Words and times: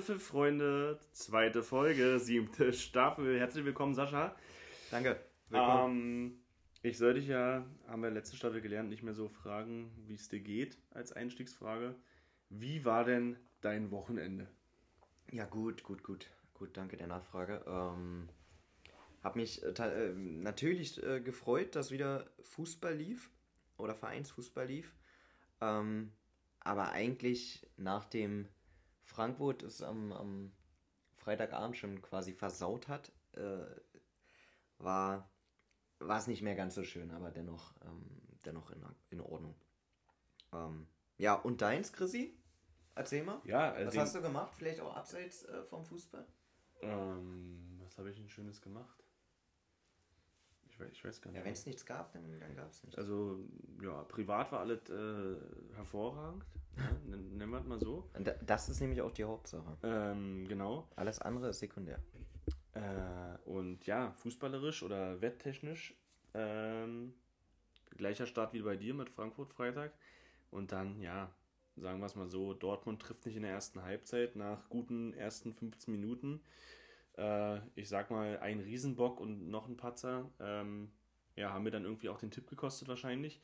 Anpfiff, 0.00 0.28
Freunde, 0.28 0.98
zweite 1.12 1.62
Folge, 1.62 2.18
siebte 2.18 2.72
Staffel. 2.72 3.38
Herzlich 3.38 3.66
willkommen, 3.66 3.94
Sascha. 3.94 4.34
Danke. 4.90 5.20
Ähm, 5.52 6.40
ich 6.80 6.96
soll 6.96 7.12
dich 7.12 7.26
ja, 7.28 7.66
haben 7.86 8.02
wir 8.02 8.10
letzte 8.10 8.34
Staffel 8.34 8.62
gelernt, 8.62 8.88
nicht 8.88 9.02
mehr 9.02 9.12
so 9.12 9.28
fragen, 9.28 9.92
wie 10.06 10.14
es 10.14 10.30
dir 10.30 10.40
geht, 10.40 10.78
als 10.88 11.12
Einstiegsfrage. 11.12 11.96
Wie 12.48 12.86
war 12.86 13.04
denn 13.04 13.36
dein 13.60 13.90
Wochenende? 13.90 14.48
Ja, 15.32 15.44
gut, 15.44 15.82
gut, 15.82 16.02
gut. 16.02 16.30
Gut, 16.54 16.78
danke 16.78 16.96
der 16.96 17.06
Nachfrage. 17.06 17.62
Ähm, 17.66 18.30
hab 19.22 19.36
mich 19.36 19.62
äh, 19.62 19.68
äh, 19.68 20.14
natürlich 20.14 21.02
äh, 21.02 21.20
gefreut, 21.20 21.76
dass 21.76 21.90
wieder 21.90 22.24
Fußball 22.40 22.96
lief 22.96 23.30
oder 23.76 23.94
Vereinsfußball 23.94 24.66
lief. 24.66 24.94
Ähm, 25.60 26.14
aber 26.60 26.92
eigentlich 26.92 27.66
nach 27.76 28.06
dem 28.06 28.48
Frankfurt 29.10 29.62
es 29.62 29.82
am, 29.82 30.12
am 30.12 30.52
Freitagabend 31.16 31.76
schon 31.76 32.00
quasi 32.00 32.32
versaut 32.32 32.88
hat, 32.88 33.12
äh, 33.32 33.66
war 34.78 35.30
war 36.00 36.18
es 36.18 36.26
nicht 36.26 36.42
mehr 36.42 36.54
ganz 36.54 36.74
so 36.74 36.82
schön, 36.82 37.10
aber 37.10 37.30
dennoch, 37.30 37.74
ähm, 37.84 38.06
dennoch 38.44 38.70
in, 38.70 38.82
in 39.10 39.20
Ordnung. 39.20 39.54
Ähm, 40.52 40.86
ja, 41.18 41.34
und 41.34 41.60
deins, 41.60 41.92
Chrissy? 41.92 42.36
Erzähl 42.94 43.22
mal. 43.22 43.40
Ja, 43.44 43.76
äh, 43.76 43.86
Was 43.86 43.96
hast 43.96 44.14
du 44.14 44.22
gemacht? 44.22 44.54
Vielleicht 44.54 44.80
auch 44.80 44.96
abseits 44.96 45.44
äh, 45.44 45.62
vom 45.64 45.84
Fußball? 45.84 46.26
Ähm, 46.80 47.78
was 47.82 47.98
habe 47.98 48.10
ich 48.10 48.16
denn 48.16 48.28
Schönes 48.28 48.62
gemacht? 48.62 49.04
Ich 50.92 51.04
weiß, 51.04 51.20
gar 51.20 51.30
nicht. 51.30 51.38
Ja, 51.38 51.44
wenn 51.44 51.52
es 51.52 51.66
nichts 51.66 51.84
gab, 51.86 52.12
dann, 52.12 52.22
dann 52.40 52.54
gab 52.56 52.70
es 52.70 52.82
nichts. 52.82 52.98
Also, 52.98 53.38
ja, 53.82 54.02
privat 54.04 54.50
war 54.52 54.60
alles 54.60 54.88
äh, 54.90 55.36
hervorragend. 55.74 56.44
Ja, 56.76 56.90
nen- 57.06 57.36
nennen 57.36 57.50
wir 57.52 57.58
es 57.58 57.66
mal 57.66 57.78
so. 57.80 58.08
Und 58.16 58.26
da- 58.26 58.34
das 58.44 58.68
ist 58.68 58.80
nämlich 58.80 59.02
auch 59.02 59.12
die 59.12 59.24
Hauptsache. 59.24 59.76
Ähm, 59.82 60.46
genau. 60.48 60.88
Alles 60.96 61.20
andere 61.20 61.48
ist 61.48 61.58
sekundär. 61.58 61.98
Äh, 62.74 63.36
und 63.48 63.86
ja, 63.86 64.12
fußballerisch 64.12 64.82
oder 64.82 65.20
wetttechnisch. 65.20 65.94
Ähm, 66.34 67.14
gleicher 67.96 68.26
Start 68.26 68.52
wie 68.52 68.62
bei 68.62 68.76
dir 68.76 68.94
mit 68.94 69.10
Frankfurt 69.10 69.52
Freitag. 69.52 69.92
Und 70.50 70.72
dann, 70.72 71.00
ja, 71.00 71.30
sagen 71.76 71.98
wir 72.00 72.06
es 72.06 72.14
mal 72.16 72.28
so, 72.28 72.54
Dortmund 72.54 73.02
trifft 73.02 73.26
nicht 73.26 73.36
in 73.36 73.42
der 73.42 73.52
ersten 73.52 73.82
Halbzeit 73.82 74.36
nach 74.36 74.68
guten 74.68 75.12
ersten 75.14 75.52
15 75.54 75.92
Minuten. 75.92 76.40
Äh, 77.20 77.60
ich 77.74 77.88
sag 77.88 78.10
mal, 78.10 78.38
ein 78.38 78.60
Riesenbock 78.60 79.20
und 79.20 79.48
noch 79.50 79.68
ein 79.68 79.76
Patzer. 79.76 80.30
Ähm, 80.40 80.90
ja, 81.36 81.52
haben 81.52 81.64
mir 81.64 81.70
dann 81.70 81.84
irgendwie 81.84 82.08
auch 82.08 82.18
den 82.18 82.30
Tipp 82.30 82.48
gekostet 82.48 82.88
wahrscheinlich. 82.88 83.40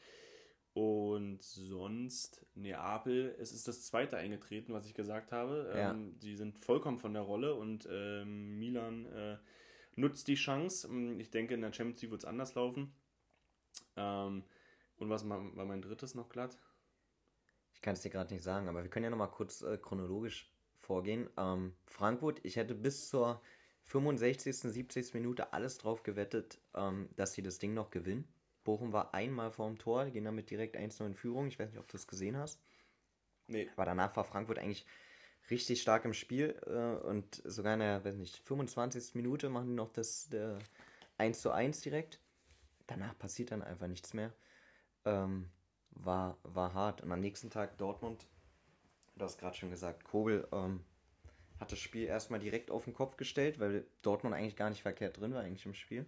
Und 0.72 1.42
sonst, 1.42 2.44
Neapel, 2.54 3.34
es 3.38 3.52
ist 3.52 3.68
das 3.68 3.86
zweite 3.86 4.16
eingetreten, 4.16 4.72
was 4.72 4.86
ich 4.86 4.94
gesagt 4.94 5.32
habe. 5.32 5.72
Ja. 5.74 5.90
Ähm, 5.90 6.18
die 6.18 6.36
sind 6.36 6.58
vollkommen 6.58 6.98
von 6.98 7.14
der 7.14 7.22
Rolle 7.22 7.54
und 7.54 7.88
ähm, 7.90 8.58
Milan 8.58 9.06
äh, 9.06 9.38
nutzt 9.94 10.28
die 10.28 10.34
Chance. 10.34 10.88
Ähm, 10.88 11.20
Ich 11.20 11.30
denke, 11.30 11.54
in 11.54 11.62
der 11.62 11.72
Champions 11.72 12.02
League 12.02 12.10
wird 12.10 12.22
es 12.22 12.28
anders 12.28 12.54
laufen. 12.54 12.94
Ähm, 13.96 14.44
und 14.98 15.10
was 15.10 15.28
war 15.28 15.38
mein 15.38 15.82
drittes 15.82 16.14
noch 16.14 16.28
glatt? 16.28 16.58
Ich 17.72 17.82
kann 17.82 17.94
es 17.94 18.02
dir 18.02 18.10
gerade 18.10 18.32
nicht 18.32 18.42
sagen, 18.42 18.68
aber 18.68 18.82
wir 18.82 18.90
können 18.90 19.04
ja 19.04 19.10
nochmal 19.10 19.30
kurz 19.30 19.62
äh, 19.62 19.78
chronologisch 19.78 20.50
vorgehen. 20.80 21.28
Ähm, 21.36 21.74
Frankfurt, 21.86 22.40
ich 22.42 22.56
hätte 22.56 22.74
bis 22.74 23.08
zur 23.08 23.42
65., 23.86 24.56
70. 24.56 25.14
Minute 25.14 25.52
alles 25.52 25.78
drauf 25.78 26.02
gewettet, 26.02 26.58
ähm, 26.74 27.08
dass 27.16 27.32
sie 27.32 27.42
das 27.42 27.58
Ding 27.58 27.74
noch 27.74 27.90
gewinnen. 27.90 28.26
Bochum 28.64 28.92
war 28.92 29.14
einmal 29.14 29.52
vorm 29.52 29.78
Tor, 29.78 30.06
gehen 30.06 30.24
damit 30.24 30.50
direkt 30.50 30.76
1-0 30.76 31.06
in 31.06 31.14
Führung. 31.14 31.46
Ich 31.46 31.58
weiß 31.58 31.70
nicht, 31.70 31.78
ob 31.78 31.88
du 31.88 31.96
es 31.96 32.08
gesehen 32.08 32.36
hast. 32.36 32.60
Nee. 33.46 33.68
Aber 33.74 33.84
danach 33.84 34.16
war 34.16 34.24
Frankfurt 34.24 34.58
eigentlich 34.58 34.86
richtig 35.50 35.80
stark 35.80 36.04
im 36.04 36.14
Spiel 36.14 36.60
äh, 36.66 37.06
und 37.06 37.42
sogar 37.44 37.74
in 37.74 37.80
der, 37.80 38.04
weiß 38.04 38.16
nicht, 38.16 38.36
25. 38.38 39.14
Minute 39.14 39.48
machen 39.48 39.68
die 39.68 39.74
noch 39.74 39.92
das 39.92 40.28
der 40.28 40.58
1 41.18 41.40
zu 41.40 41.52
1 41.52 41.80
direkt. 41.82 42.20
Danach 42.88 43.16
passiert 43.16 43.52
dann 43.52 43.62
einfach 43.62 43.86
nichts 43.86 44.14
mehr. 44.14 44.32
Ähm, 45.04 45.48
war, 45.90 46.38
war 46.42 46.74
hart. 46.74 47.02
Und 47.02 47.12
am 47.12 47.20
nächsten 47.20 47.50
Tag 47.50 47.78
Dortmund, 47.78 48.26
du 49.14 49.24
hast 49.24 49.38
gerade 49.38 49.56
schon 49.56 49.70
gesagt, 49.70 50.04
Kobel 50.04 50.46
ähm, 50.50 50.84
hat 51.58 51.72
das 51.72 51.78
Spiel 51.78 52.04
erstmal 52.04 52.40
direkt 52.40 52.70
auf 52.70 52.84
den 52.84 52.94
Kopf 52.94 53.16
gestellt, 53.16 53.58
weil 53.58 53.86
Dortmund 54.02 54.34
eigentlich 54.34 54.56
gar 54.56 54.70
nicht 54.70 54.82
verkehrt 54.82 55.18
drin 55.18 55.34
war, 55.34 55.42
eigentlich 55.42 55.66
im 55.66 55.74
Spiel. 55.74 56.06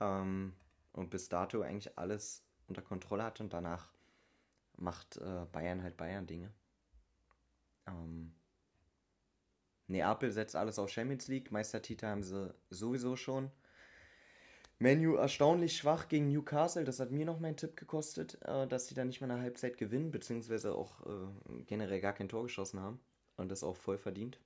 Ähm, 0.00 0.54
und 0.92 1.10
bis 1.10 1.28
dato 1.28 1.62
eigentlich 1.62 1.96
alles 1.98 2.44
unter 2.66 2.82
Kontrolle 2.82 3.24
hatte 3.24 3.42
und 3.42 3.52
danach 3.52 3.90
macht 4.76 5.18
äh, 5.18 5.46
Bayern 5.52 5.82
halt 5.82 5.96
Bayern-Dinge. 5.96 6.52
Ähm, 7.86 8.34
Neapel 9.86 10.30
setzt 10.30 10.56
alles 10.56 10.78
auf 10.78 10.90
Champions 10.90 11.28
League. 11.28 11.50
Meistertitel 11.50 12.06
haben 12.06 12.22
sie 12.22 12.54
sowieso 12.70 13.16
schon. 13.16 13.50
Menu 14.78 15.16
erstaunlich 15.16 15.76
schwach 15.76 16.08
gegen 16.08 16.28
Newcastle. 16.28 16.84
Das 16.84 17.00
hat 17.00 17.10
mir 17.10 17.26
noch 17.26 17.40
meinen 17.40 17.56
Tipp 17.56 17.76
gekostet, 17.76 18.40
äh, 18.42 18.66
dass 18.66 18.86
sie 18.86 18.94
dann 18.94 19.08
nicht 19.08 19.20
mal 19.20 19.30
eine 19.30 19.42
Halbzeit 19.42 19.76
gewinnen, 19.76 20.10
beziehungsweise 20.10 20.74
auch 20.74 21.06
äh, 21.06 21.62
generell 21.66 22.00
gar 22.00 22.14
kein 22.14 22.28
Tor 22.28 22.44
geschossen 22.44 22.80
haben. 22.80 23.00
Und 23.36 23.50
das 23.50 23.62
auch 23.62 23.76
voll 23.76 23.98
verdient. 23.98 24.38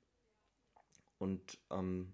Und 1.24 1.58
ähm, 1.70 2.12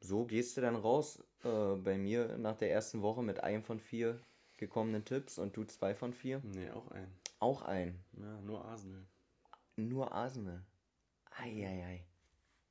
so 0.00 0.24
gehst 0.24 0.56
du 0.56 0.62
dann 0.62 0.74
raus 0.74 1.22
äh, 1.44 1.74
bei 1.76 1.98
mir 1.98 2.38
nach 2.38 2.56
der 2.56 2.72
ersten 2.72 3.02
Woche 3.02 3.22
mit 3.22 3.44
einem 3.44 3.62
von 3.62 3.78
vier 3.78 4.18
gekommenen 4.56 5.04
Tipps 5.04 5.38
und 5.38 5.54
du 5.54 5.64
zwei 5.64 5.94
von 5.94 6.14
vier. 6.14 6.40
Nee, 6.42 6.70
auch 6.70 6.90
ein. 6.90 7.12
Auch 7.40 7.62
ein. 7.62 8.02
Ja, 8.18 8.40
nur 8.40 8.64
Arsenal. 8.64 9.04
Nur 9.76 10.12
Arsenal. 10.12 10.64
Eieiei. 11.30 12.06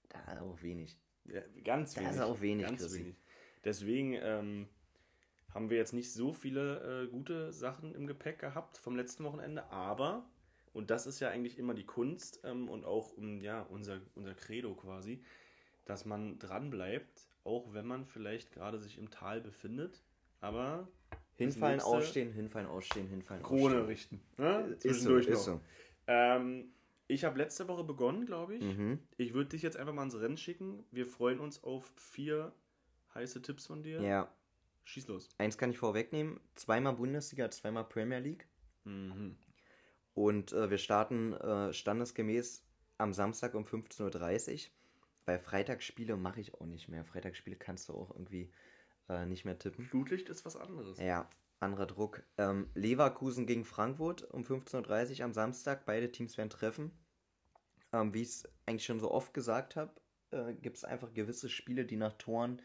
Da 0.10 0.20
ist 0.34 0.42
auch 0.42 0.62
wenig. 0.64 0.98
Ja, 1.26 1.42
ganz 1.64 1.96
wenig. 1.96 2.10
ist 2.10 2.22
auch 2.22 2.42
wenig, 2.42 2.66
Ganz 2.66 2.82
Chrissy. 2.82 3.00
wenig. 3.00 3.16
Deswegen 3.64 4.14
ähm, 4.14 4.68
haben 5.54 5.70
wir 5.70 5.78
jetzt 5.78 5.94
nicht 5.94 6.12
so 6.12 6.34
viele 6.34 7.04
äh, 7.04 7.08
gute 7.08 7.54
Sachen 7.54 7.94
im 7.94 8.08
Gepäck 8.08 8.40
gehabt 8.40 8.80
vom 8.80 8.96
letzten 8.96 9.24
Wochenende, 9.26 9.70
aber, 9.72 10.26
und 10.74 10.90
das 10.90 11.08
ist 11.08 11.20
ja 11.20 11.30
eigentlich 11.30 11.58
immer 11.58 11.74
die 11.74 11.86
Kunst 11.86 12.42
ähm, 12.44 12.70
und 12.70 12.86
auch 12.86 13.12
um, 13.18 13.42
ja, 13.42 13.62
unser, 13.64 14.00
unser 14.16 14.34
Credo 14.34 14.76
quasi, 14.76 15.22
dass 15.86 16.06
man 16.06 16.40
dran 16.40 16.70
bleibt, 16.70 17.28
auch 17.44 17.74
wenn 17.74 17.86
man 17.88 18.06
vielleicht 18.06 18.52
gerade 18.52 18.80
sich 18.80 18.98
im 18.98 19.10
Tal 19.10 19.42
befindet, 19.42 20.04
aber 20.42 20.88
Hinfallen, 21.36 21.80
ausstehen, 21.80 22.34
hinfallen, 22.34 22.68
ausstehen, 22.68 23.08
hinfallen, 23.08 23.44
Krone 23.44 23.64
ausstehen. 23.64 23.86
richten. 23.86 24.22
Ne? 24.38 24.60
Ist 24.60 24.82
so, 24.84 24.90
Zwischendurch 24.90 25.28
ist 25.28 25.48
noch. 25.48 25.54
so. 25.56 25.62
Ähm, 26.08 26.74
ich 27.08 27.24
habe 27.24 27.38
letzte 27.38 27.68
Woche 27.70 27.84
begonnen, 27.86 28.26
glaube 28.26 28.56
ich. 28.56 28.62
Mhm. 28.62 29.00
Ich 29.18 29.34
würde 29.34 29.50
dich 29.52 29.62
jetzt 29.62 29.78
einfach 29.78 29.94
mal 29.94 30.04
ins 30.04 30.20
Rennen 30.20 30.38
schicken. 30.38 30.84
Wir 30.92 31.06
freuen 31.06 31.40
uns 31.40 31.64
auf 31.64 31.92
vier 31.96 32.54
heiße 33.16 33.42
Tipps 33.42 33.68
von 33.68 33.82
dir. 33.84 34.02
Ja, 34.02 34.30
Schieß 34.84 35.08
los. 35.08 35.30
eins 35.38 35.58
kann 35.58 35.72
ich 35.72 35.78
vorwegnehmen. 35.78 36.40
Zweimal 36.56 36.94
Bundesliga, 36.94 37.50
zweimal 37.50 37.86
Premier 37.86 38.20
League. 38.20 38.48
Mhm. 38.84 39.38
Und 40.20 40.52
äh, 40.52 40.70
wir 40.70 40.78
starten 40.78 41.32
äh, 41.32 41.72
standesgemäß 41.72 42.66
am 42.98 43.14
Samstag 43.14 43.56
um 43.56 43.64
15.30 43.64 44.52
Uhr. 44.54 44.60
Bei 45.24 45.40
Freitagsspiele 45.40 46.18
mache 46.18 46.42
ich 46.42 46.56
auch 46.56 46.66
nicht 46.66 46.90
mehr. 46.90 47.06
Freitagsspiele 47.06 47.56
kannst 47.56 47.88
du 47.88 47.94
auch 47.94 48.12
irgendwie 48.12 48.52
äh, 49.08 49.26
nicht 49.26 49.46
mehr 49.46 49.58
tippen. 49.58 49.86
Flutlicht 49.86 50.28
ist 50.28 50.44
was 50.44 50.58
anderes. 50.58 51.00
Ja, 51.00 51.30
anderer 51.62 51.86
Druck. 51.86 52.22
Ähm, 52.38 52.70
Leverkusen 52.76 53.46
gegen 53.46 53.64
Frankfurt 53.64 54.30
um 54.30 54.44
15.30 54.44 55.20
Uhr 55.20 55.24
am 55.24 55.32
Samstag. 55.32 55.86
Beide 55.86 56.12
Teams 56.12 56.38
werden 56.38 56.50
treffen. 56.50 56.92
Ähm, 57.94 58.14
wie 58.14 58.24
ich 58.24 58.28
es 58.28 58.50
eigentlich 58.66 58.84
schon 58.84 59.00
so 59.00 59.12
oft 59.12 59.34
gesagt 59.34 59.78
habe, 59.78 59.94
äh, 60.32 60.54
gibt 60.54 60.76
es 60.76 60.84
einfach 60.84 61.14
gewisse 61.14 61.48
Spiele, 61.48 61.86
die 61.86 61.96
nach 61.96 62.18
Toren 62.18 62.62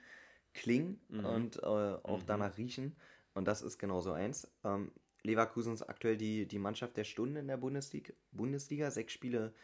klingen 0.55 1.01
und 1.09 1.59
äh, 1.59 1.67
auch 1.67 2.25
danach 2.27 2.59
riechen. 2.59 2.97
Und 3.33 3.47
das 3.47 3.63
ist 3.63 3.79
genau 3.79 4.01
so 4.01 4.11
eins. 4.11 4.51
Ähm, 4.65 4.91
Leverkusen 5.25 5.73
ist 5.73 5.83
aktuell 5.83 6.17
die, 6.17 6.47
die 6.47 6.59
Mannschaft 6.59 6.97
der 6.97 7.05
Stunde 7.05 7.41
in 7.41 7.49
der 7.49 7.57
Bundesliga. 7.57 8.13
Bundesliga. 8.31 8.91
Sechs 8.91 9.13
Spiele 9.13 9.55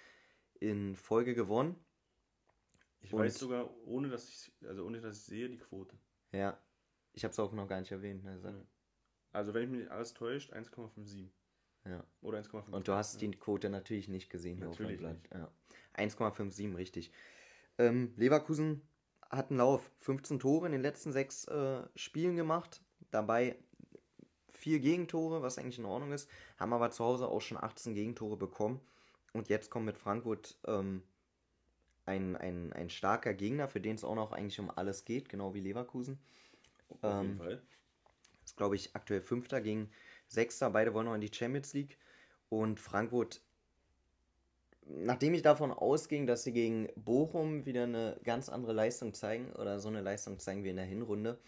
in 0.59 0.97
Folge 0.97 1.35
gewonnen. 1.35 1.77
Ich 3.03 3.13
Und- 3.13 3.21
weiß 3.21 3.39
sogar, 3.39 3.71
ohne 3.87 4.09
dass 4.09 4.29
ich, 4.29 4.53
also 4.67 4.85
ohne 4.85 5.01
dass 5.01 5.19
ich 5.19 5.25
sehe, 5.25 5.49
die 5.49 5.59
Quote. 5.59 5.97
Ja, 6.33 6.59
ich 7.13 7.25
habe 7.25 7.33
es 7.33 7.39
auch 7.39 7.53
noch 7.53 7.69
gar 7.69 7.81
nicht 7.81 7.93
erwähnt. 7.93 8.25
Ja. 8.25 8.55
Also 9.33 9.55
wenn 9.55 9.65
ich 9.65 9.71
mich 9.71 9.81
nicht 9.81 9.91
alles 9.91 10.15
täuscht, 10.15 10.53
1,57. 10.53 11.31
Ja. 11.85 12.05
Oder 12.21 12.39
1,5. 12.39 12.73
Und 12.75 12.89
du 12.89 12.93
hast 12.93 13.21
die 13.21 13.31
Quote 13.31 13.71
natürlich 13.71 14.09
nicht 14.09 14.29
gesehen 14.31 14.57
hier 14.59 14.67
Natürlich 14.67 14.99
auf 15.01 15.13
dem 15.13 15.21
Blatt. 15.31 15.41
Ja. 15.41 15.53
1,57, 15.95 16.77
richtig. 16.77 17.13
Ähm, 17.79 18.13
Leverkusen 18.17 18.83
hat 19.31 19.51
einen 19.51 19.59
Lauf. 19.59 19.91
15 19.99 20.39
Tore 20.41 20.67
in 20.67 20.73
den 20.73 20.83
letzten 20.83 21.13
sechs 21.13 21.47
äh, 21.49 21.83
Spielen 21.95 22.37
gemacht. 22.37 22.83
Dabei 23.11 23.57
vier 24.61 24.81
Gegentore, 24.81 25.43
was 25.43 25.59
eigentlich 25.59 25.79
in 25.79 25.85
Ordnung 25.85 26.13
ist. 26.13 26.29
Haben 26.59 26.73
aber 26.73 26.91
zu 26.91 27.05
Hause 27.05 27.29
auch 27.29 27.41
schon 27.41 27.59
18 27.59 27.95
Gegentore 27.95 28.37
bekommen. 28.37 28.81
Und 29.33 29.49
jetzt 29.49 29.71
kommt 29.71 29.87
mit 29.87 29.97
Frankfurt 29.97 30.59
ähm, 30.67 31.03
ein, 32.05 32.37
ein, 32.37 32.73
ein 32.73 32.91
starker 32.91 33.35
Gegner, 33.35 33.69
für 33.69 33.81
den 33.81 33.95
es 33.95 34.05
auch 34.05 34.15
noch 34.15 34.33
eigentlich 34.33 34.61
um 34.61 34.71
alles 34.71 35.05
geht, 35.05 35.29
genau 35.29 35.55
wie 35.55 35.61
Leverkusen. 35.61 36.19
Auf 36.89 37.03
jeden 37.03 37.31
ähm, 37.31 37.39
Fall. 37.39 37.63
ist, 38.45 38.57
glaube 38.57 38.77
ich, 38.77 38.95
aktuell 38.95 39.21
Fünfter 39.21 39.61
gegen 39.61 39.91
Sechster. 40.27 40.71
Beide 40.71 40.93
wollen 40.95 41.07
noch 41.07 41.15
in 41.15 41.21
die 41.21 41.33
Champions 41.33 41.73
League. 41.73 41.99
Und 42.49 42.81
Frankfurt 42.81 43.41
nachdem 44.91 45.35
ich 45.35 45.43
davon 45.43 45.73
ausging, 45.73 46.27
dass 46.27 46.43
sie 46.43 46.53
gegen 46.53 46.89
Bochum 46.97 47.65
wieder 47.65 47.85
eine 47.85 48.19
ganz 48.25 48.49
andere 48.49 48.73
Leistung 48.73 49.15
zeigen 49.15 49.53
oder 49.53 49.79
so 49.79 49.89
eine 49.89 50.01
Leistung 50.01 50.39
zeigen 50.39 50.65
wie 50.65 50.71
in 50.71 50.77
der 50.77 50.85
Hinrunde, 50.85 51.39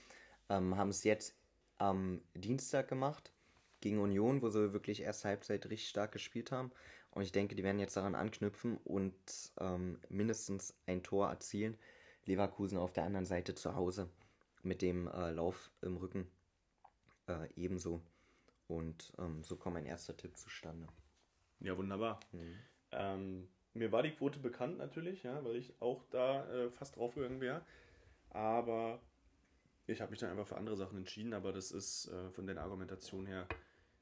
ähm, 0.48 0.76
haben 0.76 0.90
es 0.90 1.04
jetzt 1.04 1.34
am 1.78 2.20
Dienstag 2.34 2.88
gemacht 2.88 3.32
gegen 3.80 3.98
Union, 3.98 4.42
wo 4.42 4.48
sie 4.48 4.72
wirklich 4.72 5.02
erste 5.02 5.28
Halbzeit 5.28 5.64
richtig 5.66 5.88
stark 5.88 6.12
gespielt 6.12 6.52
haben. 6.52 6.70
Und 7.10 7.22
ich 7.22 7.32
denke, 7.32 7.54
die 7.54 7.62
werden 7.62 7.78
jetzt 7.78 7.96
daran 7.96 8.14
anknüpfen 8.14 8.78
und 8.84 9.14
ähm, 9.60 10.00
mindestens 10.08 10.74
ein 10.86 11.02
Tor 11.02 11.28
erzielen. 11.28 11.76
Leverkusen 12.24 12.78
auf 12.78 12.92
der 12.92 13.04
anderen 13.04 13.26
Seite 13.26 13.54
zu 13.54 13.74
Hause 13.74 14.08
mit 14.62 14.80
dem 14.80 15.08
äh, 15.08 15.30
Lauf 15.32 15.70
im 15.82 15.96
Rücken 15.96 16.30
äh, 17.26 17.48
ebenso. 17.56 18.00
Und 18.68 19.12
ähm, 19.18 19.42
so 19.44 19.56
kommt 19.56 19.74
mein 19.74 19.86
erster 19.86 20.16
Tipp 20.16 20.36
zustande. 20.36 20.86
Ja, 21.60 21.76
wunderbar. 21.76 22.20
Mhm. 22.32 22.58
Ähm, 22.92 23.48
mir 23.74 23.92
war 23.92 24.02
die 24.02 24.12
Quote 24.12 24.38
bekannt 24.38 24.78
natürlich, 24.78 25.22
ja, 25.22 25.44
weil 25.44 25.56
ich 25.56 25.74
auch 25.80 26.02
da 26.10 26.48
äh, 26.50 26.70
fast 26.70 26.96
draufgegangen 26.96 27.40
wäre. 27.40 27.62
Aber 28.30 29.00
ich 29.86 30.00
habe 30.00 30.10
mich 30.10 30.20
dann 30.20 30.30
einfach 30.30 30.46
für 30.46 30.56
andere 30.56 30.76
Sachen 30.76 30.98
entschieden, 30.98 31.34
aber 31.34 31.52
das 31.52 31.70
ist 31.70 32.08
äh, 32.08 32.30
von 32.30 32.46
der 32.46 32.58
Argumentation 32.58 33.26
her, 33.26 33.46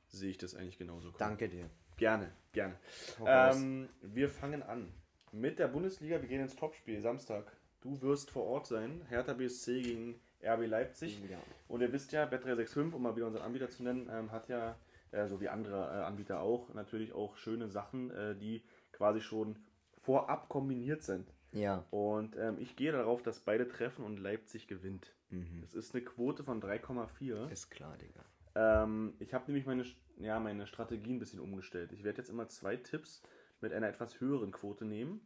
sehe 0.09 0.31
ich 0.31 0.39
das 0.39 0.55
eigentlich 0.55 0.79
genauso. 0.79 1.09
Kommen. 1.09 1.19
Danke 1.19 1.49
dir. 1.49 1.71
Gerne, 1.97 2.33
gerne. 2.53 2.79
Ähm, 3.27 3.89
wir 4.01 4.29
fangen 4.29 4.63
an 4.63 4.93
mit 5.33 5.59
der 5.59 5.69
Bundesliga. 5.69 6.21
Wir 6.21 6.29
gehen 6.29 6.41
ins 6.41 6.57
Topspiel 6.57 7.01
Samstag. 7.01 7.57
Du 7.81 8.01
wirst 8.03 8.31
vor 8.31 8.45
Ort 8.45 8.67
sein. 8.67 9.03
Hertha 9.09 9.35
BSC 9.35 9.83
gegen 9.83 10.21
RB 10.43 10.67
Leipzig. 10.67 11.21
Ja. 11.29 11.39
Und 11.69 11.81
ihr 11.81 11.93
wisst 11.93 12.13
ja, 12.13 12.25
Bet365, 12.25 12.93
um 12.93 13.03
mal 13.03 13.17
wieder 13.17 13.27
unseren 13.27 13.45
Anbieter 13.45 13.71
zu 13.71 13.83
nennen, 13.83 14.09
ähm, 14.11 14.33
hat 14.33 14.49
ja, 14.49 14.77
äh, 15.11 15.27
so 15.27 15.41
wie 15.41 15.49
andere 15.49 15.77
äh, 15.77 16.05
Anbieter 16.05 16.41
auch, 16.41 16.73
natürlich 16.75 17.13
auch 17.13 17.37
schöne 17.37 17.69
Sachen, 17.69 18.11
äh, 18.11 18.35
die 18.37 18.63
quasi 18.93 19.21
schon 19.21 19.57
vorab 20.03 20.49
kombiniert 20.49 21.03
sind. 21.03 21.33
Ja. 21.53 21.85
Und 21.91 22.37
ähm, 22.37 22.59
ich 22.59 22.77
gehe 22.77 22.93
darauf, 22.93 23.23
dass 23.23 23.41
beide 23.41 23.69
treffen 23.69 24.05
und 24.05 24.19
Leipzig 24.19 24.69
gewinnt. 24.69 25.13
Mhm. 25.31 25.61
Das 25.63 25.75
ist 25.75 25.95
eine 25.95 26.05
Quote 26.05 26.45
von 26.45 26.63
3,4. 26.63 27.51
Ist 27.51 27.71
klar, 27.71 27.97
Digga. 27.99 28.25
Ähm, 28.55 29.15
ich 29.19 29.35
habe 29.35 29.45
nämlich 29.47 29.67
meine, 29.67 29.85
ja, 30.19 30.39
meine 30.41 30.67
Strategie 30.67 31.13
ein 31.13 31.19
bisschen 31.19 31.41
umgestellt. 31.41 31.93
Ich 31.93 32.05
werde 32.05 32.19
jetzt 32.19 32.31
immer 32.31 32.49
zwei 32.49 32.77
Tipps 32.77 33.23
mit 33.61 33.73
einer 33.73 33.89
etwas 33.89 34.21
höheren 34.21 34.53
Quote 34.53 34.85
nehmen, 34.85 35.21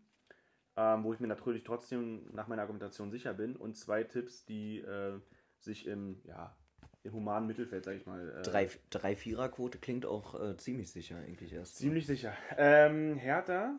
ähm, 0.76 1.04
wo 1.04 1.12
ich 1.12 1.20
mir 1.20 1.28
natürlich 1.28 1.64
trotzdem 1.64 2.26
nach 2.32 2.48
meiner 2.48 2.62
Argumentation 2.62 3.10
sicher 3.10 3.34
bin, 3.34 3.56
und 3.56 3.76
zwei 3.76 4.04
Tipps, 4.04 4.44
die 4.44 4.78
äh, 4.80 5.18
sich 5.58 5.86
im, 5.86 6.20
ja, 6.24 6.56
im 7.02 7.12
humanen 7.12 7.46
Mittelfeld, 7.46 7.84
sag 7.84 7.96
ich 7.96 8.06
mal. 8.06 8.38
Äh, 8.38 8.42
drei, 8.42 8.70
drei 8.90 9.14
Vierer-Quote 9.16 9.78
klingt 9.78 10.04
auch 10.04 10.40
äh, 10.40 10.56
ziemlich 10.56 10.90
sicher 10.90 11.18
eigentlich 11.18 11.52
erst. 11.52 11.76
Ziemlich 11.76 12.06
sicher. 12.06 12.34
Ähm, 12.56 13.16
Hertha, 13.16 13.78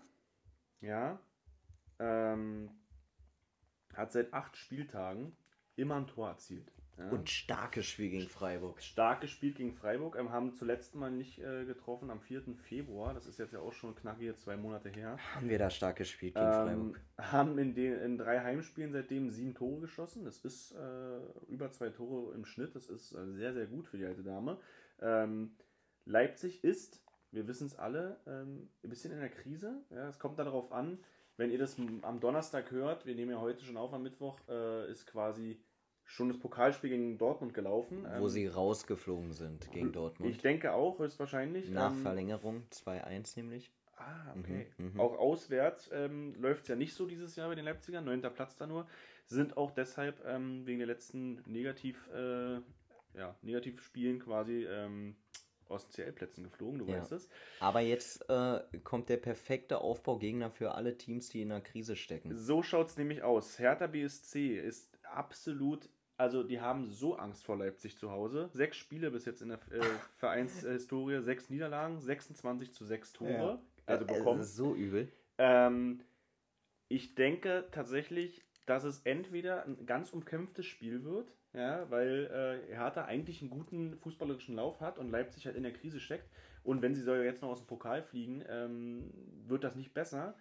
ja, 0.82 1.20
ähm, 2.00 2.70
hat 3.94 4.12
seit 4.12 4.34
acht 4.34 4.58
Spieltagen 4.58 5.36
immer 5.76 5.96
ein 5.96 6.08
Tor 6.08 6.30
erzielt. 6.30 6.72
Ja. 6.98 7.10
Und 7.10 7.30
starkes 7.30 7.86
Spiel 7.86 8.10
gegen 8.10 8.30
Freiburg. 8.30 8.82
Starkes 8.82 9.30
Spiel 9.30 9.54
gegen 9.54 9.74
Freiburg. 9.74 10.16
Ähm, 10.18 10.32
haben 10.32 10.54
zuletzt 10.54 10.96
mal 10.96 11.12
nicht 11.12 11.40
äh, 11.40 11.66
getroffen 11.66 12.10
am 12.10 12.22
4. 12.22 12.56
Februar. 12.56 13.14
Das 13.14 13.26
ist 13.26 13.38
jetzt 13.38 13.52
ja 13.52 13.60
auch 13.60 13.74
schon 13.74 13.96
knackige 13.96 14.34
zwei 14.36 14.56
Monate 14.56 14.90
her. 14.90 15.18
Haben 15.36 15.50
wir 15.50 15.60
da 15.60 15.70
stark 15.70 15.98
gespielt 15.98 16.36
gegen 16.36 16.46
ähm, 16.46 16.54
Freiburg? 16.54 17.02
Haben 17.18 17.58
in, 17.58 17.76
den, 17.76 18.00
in 18.00 18.18
drei 18.18 18.40
Heimspielen 18.40 18.94
seitdem 18.94 19.30
sieben 19.30 19.54
Tore 19.56 19.82
geschossen. 19.82 20.24
Das 20.24 20.38
ist 20.38 20.72
äh, 20.72 21.20
über 21.48 21.70
zwei 21.70 21.90
Tore 21.90 22.34
im 22.34 22.46
Schnitt. 22.46 22.76
Das 22.76 22.88
ist 22.88 23.12
äh, 23.12 23.28
sehr, 23.34 23.54
sehr 23.54 23.66
gut 23.66 23.88
für 23.88 23.98
die 23.98 24.06
alte 24.06 24.24
Dame. 24.24 24.58
Ähm, 25.02 25.58
Leipzig 26.06 26.64
ist, 26.64 27.04
wir 27.32 27.46
wissen 27.48 27.68
es 27.68 27.76
alle, 27.76 28.22
ähm, 28.26 28.70
ein 28.84 28.90
bisschen 28.90 29.12
in 29.12 29.20
der 29.20 29.30
Krise. 29.30 29.84
Ja, 29.90 30.08
es 30.08 30.18
kommt 30.18 30.40
darauf 30.40 30.72
an, 30.72 31.00
wenn 31.38 31.52
ihr 31.52 31.58
das 31.58 31.78
am 32.02 32.20
Donnerstag 32.20 32.72
hört, 32.72 33.06
wir 33.06 33.16
nehmen 33.16 33.32
ja 33.32 33.40
heute 33.40 33.64
schon 33.64 33.78
auf 33.78 33.94
am 33.94 34.04
Mittwoch, 34.04 34.40
äh, 34.48 34.90
ist 34.90 35.06
quasi 35.06 35.60
schon 36.06 36.30
das 36.30 36.38
Pokalspiel 36.38 36.90
gegen 36.90 37.18
Dortmund 37.18 37.54
gelaufen. 37.54 38.06
Wo 38.18 38.26
ähm, 38.26 38.30
sie 38.30 38.48
rausgeflogen 38.48 39.34
sind 39.34 39.72
gegen 39.72 39.92
Dortmund. 39.92 40.32
Ich 40.32 40.42
denke 40.42 40.74
auch, 40.74 41.00
höchstwahrscheinlich. 41.00 41.70
Nach 41.70 41.92
ähm, 41.92 42.02
Verlängerung 42.02 42.64
2-1 42.72 43.38
nämlich. 43.38 43.72
Ah, 43.98 44.36
okay. 44.38 44.68
Mhm, 44.78 44.94
mhm. 44.94 45.00
auch 45.00 45.18
auswärts 45.18 45.90
ähm, 45.94 46.36
läuft 46.40 46.64
es 46.64 46.68
ja 46.68 46.76
nicht 46.76 46.94
so 46.94 47.06
dieses 47.06 47.36
Jahr 47.36 47.48
bei 47.48 47.56
den 47.56 47.66
Leipzigern, 47.66 48.06
neunter 48.06 48.30
Platz 48.30 48.58
da 48.58 48.68
nur. 48.68 48.88
Sind 49.26 49.58
auch 49.58 49.72
deshalb 49.72 50.24
ähm, 50.26 50.66
wegen 50.66 50.80
der 50.80 50.88
letzten 50.88 51.42
Negativ, 51.48 52.08
äh, 52.14 52.56
ja, 53.14 53.36
Negativspielen 53.42 54.20
quasi 54.20 54.66
ähm, 54.66 55.16
aus 55.70 55.90
CL-Plätzen 55.90 56.44
geflogen, 56.44 56.80
du 56.80 56.86
ja. 56.86 56.98
weißt 56.98 57.12
es. 57.12 57.30
Aber 57.60 57.82
jetzt 57.82 58.30
äh, 58.30 58.62
kommt 58.84 59.10
der 59.10 59.18
perfekte 59.18 59.80
Aufbaugegner 59.80 60.50
für 60.52 60.74
alle 60.74 60.98
Teams, 60.98 61.30
die 61.30 61.42
in 61.42 61.52
einer 61.52 61.62
Krise 61.62 61.96
stecken. 61.96 62.36
So 62.36 62.64
schaut 62.64 62.88
es 62.88 62.98
nämlich 62.98 63.24
aus. 63.24 63.60
Hertha 63.60 63.88
BSC 63.88 64.58
ist 64.58 64.98
absolut, 65.04 65.90
also 66.18 66.44
die 66.44 66.62
haben 66.62 66.90
so 66.90 67.16
Angst 67.16 67.44
vor 67.44 67.58
Leipzig 67.58 67.98
zu 67.98 68.12
Hause. 68.12 68.50
Sechs 68.54 68.78
Spiele 68.78 69.12
bis 69.12 69.26
jetzt 69.26 69.42
in 69.42 69.50
der 69.50 69.60
äh, 69.72 69.82
Vereinshistorie, 70.18 71.22
sechs 71.22 71.50
Niederlagen, 71.50 72.00
26 72.00 72.74
zu 72.74 72.86
sechs 72.86 73.14
Tore. 73.14 73.32
Ja. 73.32 73.60
Also 73.86 74.06
bekommen. 74.06 74.40
Das 74.40 74.50
ist 74.50 74.56
so 74.56 74.74
übel. 74.74 75.12
Ähm, 75.38 76.02
ich 76.88 77.16
denke 77.16 77.68
tatsächlich, 77.72 78.44
dass 78.66 78.84
es 78.84 79.02
entweder 79.04 79.66
ein 79.66 79.86
ganz 79.86 80.12
umkämpftes 80.12 80.66
Spiel 80.66 81.04
wird, 81.04 81.32
ja, 81.54 81.90
weil 81.90 82.62
äh, 82.70 82.76
Hertha 82.76 83.06
eigentlich 83.06 83.42
einen 83.42 83.50
guten 83.50 83.98
fußballerischen 83.98 84.56
Lauf 84.56 84.82
hat 84.82 84.98
und 84.98 85.10
Leipzig 85.10 85.46
halt 85.46 85.56
in 85.56 85.64
der 85.64 85.74
Krise 85.74 86.00
steckt. 86.00 86.30
Und 86.64 86.82
wenn 86.82 86.96
sie 86.96 87.02
soll 87.02 87.24
jetzt 87.24 87.42
noch 87.42 87.50
aus 87.50 87.60
dem 87.60 87.68
Pokal 87.68 88.02
fliegen, 88.02 88.44
ähm, 88.50 89.12
wird 89.48 89.64
das 89.64 89.76
nicht 89.76 89.94
besser. 89.94 90.36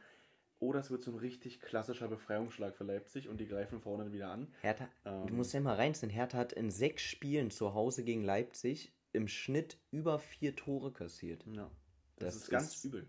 Oder 0.59 0.81
es 0.81 0.91
wird 0.91 1.03
so 1.03 1.11
ein 1.11 1.19
richtig 1.19 1.61
klassischer 1.61 2.09
Befreiungsschlag 2.09 2.75
für 2.76 2.85
Leipzig 2.85 3.29
und 3.29 3.38
die 3.38 3.47
greifen 3.47 3.81
vorne 3.81 4.12
wieder 4.12 4.31
an. 4.31 4.49
Hertha, 4.62 4.88
ähm, 5.05 5.26
du 5.26 5.35
musst 5.35 5.53
ja 5.53 5.61
mal 5.61 5.75
reinziehen. 5.75 6.11
Hertha 6.11 6.38
hat 6.38 6.53
in 6.53 6.71
sechs 6.71 7.03
Spielen 7.03 7.50
zu 7.50 7.75
Hause 7.75 8.05
gegen 8.05 8.25
Leipzig 8.25 8.93
im 9.12 9.29
Schnitt 9.29 9.79
über 9.91 10.19
vier 10.19 10.56
Tore 10.56 10.93
kassiert. 10.93 11.44
Ja. 11.47 11.71
Das, 12.17 12.35
das 12.35 12.37
ist 12.44 12.50
ganz 12.50 12.76
ist 12.76 12.85
übel. 12.85 13.09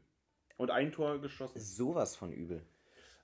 Und 0.57 0.71
ein 0.71 0.91
Tor 0.91 1.21
geschossen. 1.21 1.59
Sowas 1.59 2.15
von 2.15 2.31
übel. 2.31 2.65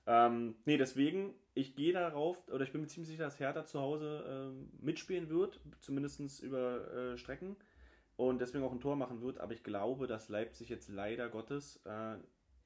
Ähm, 0.06 0.56
nee, 0.64 0.76
deswegen, 0.76 1.34
ich 1.54 1.76
gehe 1.76 1.92
darauf, 1.92 2.48
oder 2.48 2.64
ich 2.64 2.72
bin 2.72 2.80
mir 2.80 2.88
ziemlich 2.88 3.08
sicher, 3.08 3.24
dass 3.24 3.38
Hertha 3.38 3.64
zu 3.64 3.80
Hause 3.80 4.52
äh, 4.52 4.84
mitspielen 4.84 5.28
wird, 5.28 5.60
zumindest 5.80 6.42
über 6.42 6.92
äh, 6.92 7.18
Strecken 7.18 7.56
und 8.16 8.40
deswegen 8.40 8.64
auch 8.64 8.72
ein 8.72 8.80
Tor 8.80 8.96
machen 8.96 9.22
wird, 9.22 9.38
aber 9.38 9.52
ich 9.52 9.62
glaube, 9.62 10.06
dass 10.06 10.28
Leipzig 10.28 10.68
jetzt 10.68 10.88
leider 10.88 11.28
Gottes, 11.28 11.80
äh, 11.84 12.16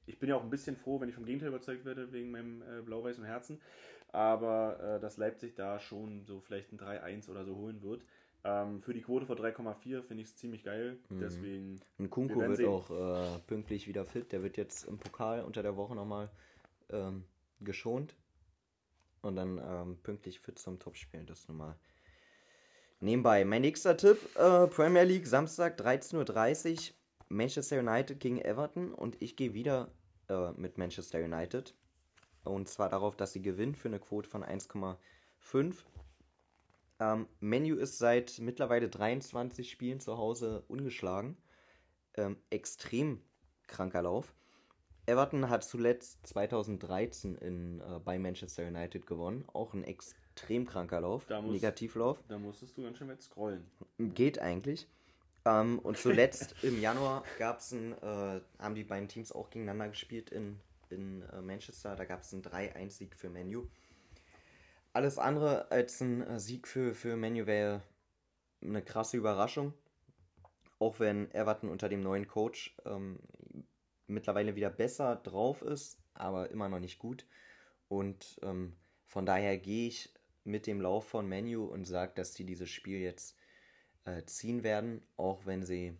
ich 0.05 0.19
bin 0.19 0.29
ja 0.29 0.35
auch 0.35 0.43
ein 0.43 0.49
bisschen 0.49 0.77
froh, 0.77 0.99
wenn 0.99 1.09
ich 1.09 1.15
vom 1.15 1.25
Gegenteil 1.25 1.49
überzeugt 1.49 1.85
werde, 1.85 2.11
wegen 2.11 2.31
meinem 2.31 2.61
äh, 2.61 2.81
blau-weißen 2.81 3.23
Herzen, 3.23 3.61
aber 4.11 4.79
äh, 4.79 4.99
dass 4.99 5.17
Leipzig 5.17 5.55
da 5.55 5.79
schon 5.79 6.25
so 6.25 6.39
vielleicht 6.39 6.71
ein 6.71 6.79
3-1 6.79 7.29
oder 7.29 7.45
so 7.45 7.55
holen 7.55 7.81
wird. 7.83 8.01
Ähm, 8.43 8.81
für 8.81 8.93
die 8.93 9.01
Quote 9.01 9.25
vor 9.25 9.35
3,4 9.35 10.03
finde 10.03 10.23
ich 10.23 10.29
es 10.29 10.35
ziemlich 10.37 10.63
geil. 10.63 10.97
Mhm. 11.09 11.19
Deswegen. 11.19 11.81
Und 11.97 12.09
Kunko 12.09 12.39
wird 12.39 12.57
sehen. 12.57 12.69
auch 12.69 12.89
äh, 12.89 13.39
pünktlich 13.47 13.87
wieder 13.87 14.05
fit. 14.05 14.31
Der 14.31 14.41
wird 14.43 14.57
jetzt 14.57 14.87
im 14.87 14.97
Pokal 14.97 15.43
unter 15.43 15.63
der 15.63 15.75
Woche 15.75 15.95
nochmal 15.95 16.29
ähm, 16.89 17.25
geschont 17.59 18.15
und 19.21 19.35
dann 19.35 19.57
ähm, 19.57 19.97
pünktlich 20.03 20.39
fit 20.39 20.59
zum 20.59 20.79
Topspiel. 20.79 21.25
Das 21.25 21.47
nun 21.47 21.57
mal 21.57 21.79
nebenbei. 22.99 23.45
Mein 23.45 23.61
nächster 23.61 23.97
Tipp: 23.97 24.17
äh, 24.35 24.67
Premier 24.67 25.03
League 25.03 25.27
Samstag 25.27 25.79
13.30 25.79 26.73
Uhr. 26.91 26.95
Manchester 27.29 27.79
United 27.79 28.19
gegen 28.19 28.39
Everton 28.39 28.93
und 28.93 29.21
ich 29.21 29.35
gehe 29.35 29.53
wieder 29.53 29.91
äh, 30.29 30.51
mit 30.53 30.77
Manchester 30.77 31.19
United. 31.19 31.75
Und 32.43 32.69
zwar 32.69 32.89
darauf, 32.89 33.17
dass 33.17 33.33
sie 33.33 33.41
gewinnen 33.41 33.75
für 33.75 33.89
eine 33.89 33.99
Quote 33.99 34.29
von 34.29 34.43
1,5. 34.43 35.83
Ähm, 36.99 37.27
Menu 37.39 37.75
ist 37.75 37.97
seit 37.97 38.39
mittlerweile 38.39 38.89
23 38.89 39.69
Spielen 39.69 39.99
zu 39.99 40.17
Hause 40.17 40.63
ungeschlagen. 40.67 41.37
Ähm, 42.15 42.37
extrem 42.49 43.21
kranker 43.67 44.03
Lauf. 44.03 44.33
Everton 45.07 45.49
hat 45.49 45.63
zuletzt 45.63 46.27
2013 46.27 47.35
in, 47.35 47.79
äh, 47.79 47.99
bei 48.03 48.19
Manchester 48.19 48.67
United 48.67 49.07
gewonnen. 49.07 49.45
Auch 49.53 49.73
ein 49.73 49.85
extrem 49.85 50.67
kranker 50.67 50.99
Lauf, 50.99 51.25
da 51.27 51.41
muss, 51.41 51.53
Negativlauf. 51.53 52.21
Da 52.27 52.37
musstest 52.37 52.77
du 52.77 52.83
ganz 52.83 52.97
schön 52.97 53.07
mit 53.07 53.21
scrollen. 53.21 53.65
Geht 53.97 54.39
eigentlich. 54.39 54.85
Ähm, 55.45 55.79
und 55.79 55.97
zuletzt 55.97 56.55
im 56.61 56.81
Januar 56.81 57.23
gab's 57.39 57.71
ein, 57.71 57.93
äh, 57.93 58.41
haben 58.59 58.75
die 58.75 58.83
beiden 58.83 59.07
Teams 59.07 59.31
auch 59.31 59.49
gegeneinander 59.49 59.87
gespielt 59.87 60.29
in, 60.29 60.59
in 60.89 61.21
äh, 61.21 61.41
Manchester. 61.41 61.95
Da 61.95 62.03
gab 62.03 62.21
es 62.21 62.33
einen 62.33 62.43
3-1-Sieg 62.43 63.15
für 63.15 63.29
Menu. 63.29 63.63
Alles 64.91 65.17
andere 65.17 65.71
als 65.71 66.01
ein 66.01 66.21
äh, 66.21 66.37
Sieg 66.37 66.67
für, 66.67 66.93
für 66.93 67.15
Menu 67.15 67.45
wäre 67.45 67.81
eine 68.61 68.81
krasse 68.81 69.15
Überraschung. 69.15 69.73
Auch 70.79 70.99
wenn 70.99 71.31
Everton 71.31 71.69
unter 71.69 71.87
dem 71.87 72.01
neuen 72.01 72.27
Coach 72.27 72.75
ähm, 72.85 73.19
mittlerweile 74.07 74.55
wieder 74.55 74.69
besser 74.69 75.15
drauf 75.17 75.61
ist, 75.61 75.99
aber 76.13 76.49
immer 76.51 76.69
noch 76.69 76.79
nicht 76.79 76.99
gut. 76.99 77.25
Und 77.87 78.39
ähm, 78.41 78.75
von 79.05 79.25
daher 79.25 79.57
gehe 79.57 79.87
ich 79.87 80.13
mit 80.43 80.67
dem 80.67 80.81
Lauf 80.81 81.07
von 81.07 81.27
Menu 81.27 81.65
und 81.65 81.85
sage, 81.85 82.13
dass 82.15 82.33
die 82.33 82.45
dieses 82.45 82.69
Spiel 82.69 82.99
jetzt 82.99 83.37
äh, 84.05 84.23
ziehen 84.25 84.63
werden, 84.63 85.01
auch 85.17 85.45
wenn 85.45 85.63
sie 85.63 85.97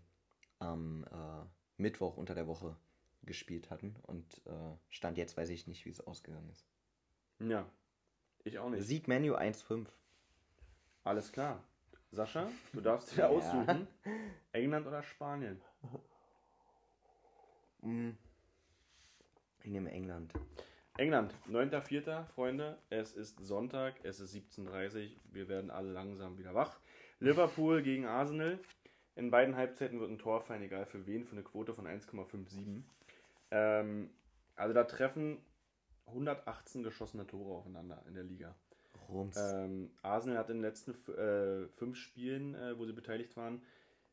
am 0.60 1.04
äh, 1.06 1.46
Mittwoch 1.82 2.18
unter 2.18 2.34
der 2.36 2.48
Woche 2.48 2.76
gespielt 3.24 3.70
hatten. 3.70 3.96
Und 4.04 4.42
äh, 4.46 4.76
Stand 4.90 5.18
jetzt 5.18 5.36
weiß 5.38 5.50
ich 5.50 5.68
nicht, 5.68 5.86
wie 5.86 5.90
es 5.90 6.02
ausgegangen 6.02 6.50
ist. 6.50 6.66
Ja, 7.40 7.70
ich 8.44 8.58
auch 8.58 8.70
nicht. 8.70 8.84
Sieg 8.84 9.08
Menu 9.08 9.36
1-5. 9.36 9.88
Alles 11.04 11.32
klar. 11.32 11.64
Sascha, 12.12 12.50
du 12.74 12.82
darfst 12.82 13.12
dir 13.12 13.22
Ja. 13.22 13.28
aussuchen. 13.28 13.88
England 14.54 14.88
oder 14.88 15.04
Spanien? 15.04 15.62
Mm. 17.88 18.18
Ich 19.64 19.72
nehme 19.72 19.92
England. 19.92 20.34
England, 20.98 21.34
9.4., 21.50 22.26
Freunde. 22.26 22.78
Es 22.90 23.14
ist 23.14 23.40
Sonntag, 23.40 23.96
es 24.04 24.20
ist 24.20 24.36
17.30 24.36 25.06
Uhr. 25.06 25.12
Wir 25.32 25.48
werden 25.48 25.72
alle 25.72 25.92
langsam 25.92 26.38
wieder 26.38 26.54
wach. 26.54 26.80
Liverpool 27.20 27.82
gegen 27.82 28.06
Arsenal. 28.06 28.60
In 29.16 29.32
beiden 29.32 29.56
Halbzeiten 29.56 30.00
wird 30.00 30.12
ein 30.12 30.20
Tor 30.20 30.42
fallen, 30.42 30.64
egal 30.64 30.86
für 30.86 31.06
wen, 31.08 31.24
für 31.24 31.34
eine 31.34 31.44
Quote 31.44 31.74
von 31.74 31.88
1,57. 31.88 32.82
Ähm, 33.52 34.10
also 34.56 34.74
da 34.74 34.84
treffen 34.84 35.38
118 36.08 36.84
geschossene 36.84 37.26
Tore 37.26 37.56
aufeinander 37.56 38.04
in 38.08 38.16
der 38.16 38.24
Liga. 38.24 38.56
Rums. 39.08 39.38
Ähm, 39.38 39.92
Arsenal 40.02 40.38
hat 40.38 40.50
in 40.50 40.58
den 40.58 40.64
letzten 40.64 40.92
äh, 41.14 41.68
fünf 41.78 41.96
Spielen, 41.98 42.56
äh, 42.56 42.78
wo 42.78 42.86
sie 42.86 42.94
beteiligt 42.94 43.38
waren, 43.38 43.62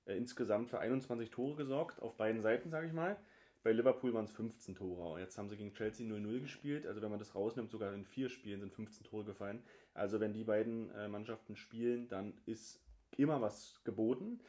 äh, 0.07 0.17
insgesamt 0.17 0.71
für 0.71 0.79
21 0.79 1.31
Tore 1.31 1.57
gesorgt, 1.57 2.01
auf 2.01 2.17
beiden 2.17 2.41
Seiten, 2.41 2.71
sage 2.71 2.87
ich 2.87 2.93
mal. 2.93 3.17
Bei 3.65 3.73
Liverpool 3.73 4.13
waren 4.13 4.27
es 4.27 4.33
15 4.33 4.77
Tore. 4.77 5.15
Und 5.15 5.21
Jetzt 5.21 5.39
haben 5.39 5.49
sie 5.49 5.57
gegen 5.57 5.73
Chelsea 5.73 6.07
0-0 6.07 6.41
gespielt. 6.41 6.87
Also 6.87 7.01
wenn 7.01 7.11
man 7.11 7.19
das 7.19 7.35
rausnimmt, 7.35 7.71
sogar 7.71 7.95
in 7.95 8.05
vier 8.05 8.29
Spielen 8.29 8.61
sind 8.61 8.73
15 8.73 9.07
Tore 9.07 9.25
gefallen. 9.25 9.65
Also 9.95 10.21
wenn 10.21 10.35
die 10.35 10.45
beiden 10.45 10.91
äh, 10.91 11.09
Mannschaften 11.09 11.57
spielen, 11.57 12.07
dann 12.09 12.35
ist 12.45 12.85
immer 13.17 13.41
was 13.41 13.81
geboten. 13.85 14.41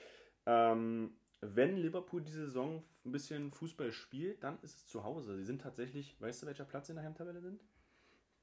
Ähm, 0.46 1.16
wenn 1.40 1.78
Liverpool 1.78 2.22
diese 2.22 2.46
Saison 2.46 2.84
ein 3.06 3.12
bisschen 3.14 3.52
Fußball 3.52 3.94
spielt, 3.94 4.44
dann 4.44 4.60
ist 4.64 4.76
es 4.76 4.88
zu 4.88 5.06
Hause. 5.06 5.38
Sie 5.38 5.46
sind 5.46 5.62
tatsächlich, 5.62 6.20
weißt 6.20 6.44
du, 6.44 6.48
welcher 6.48 6.66
Platz 6.66 6.90
in 6.90 6.96
der 6.96 7.06
Heimtabelle 7.06 7.40
sind? 7.40 7.64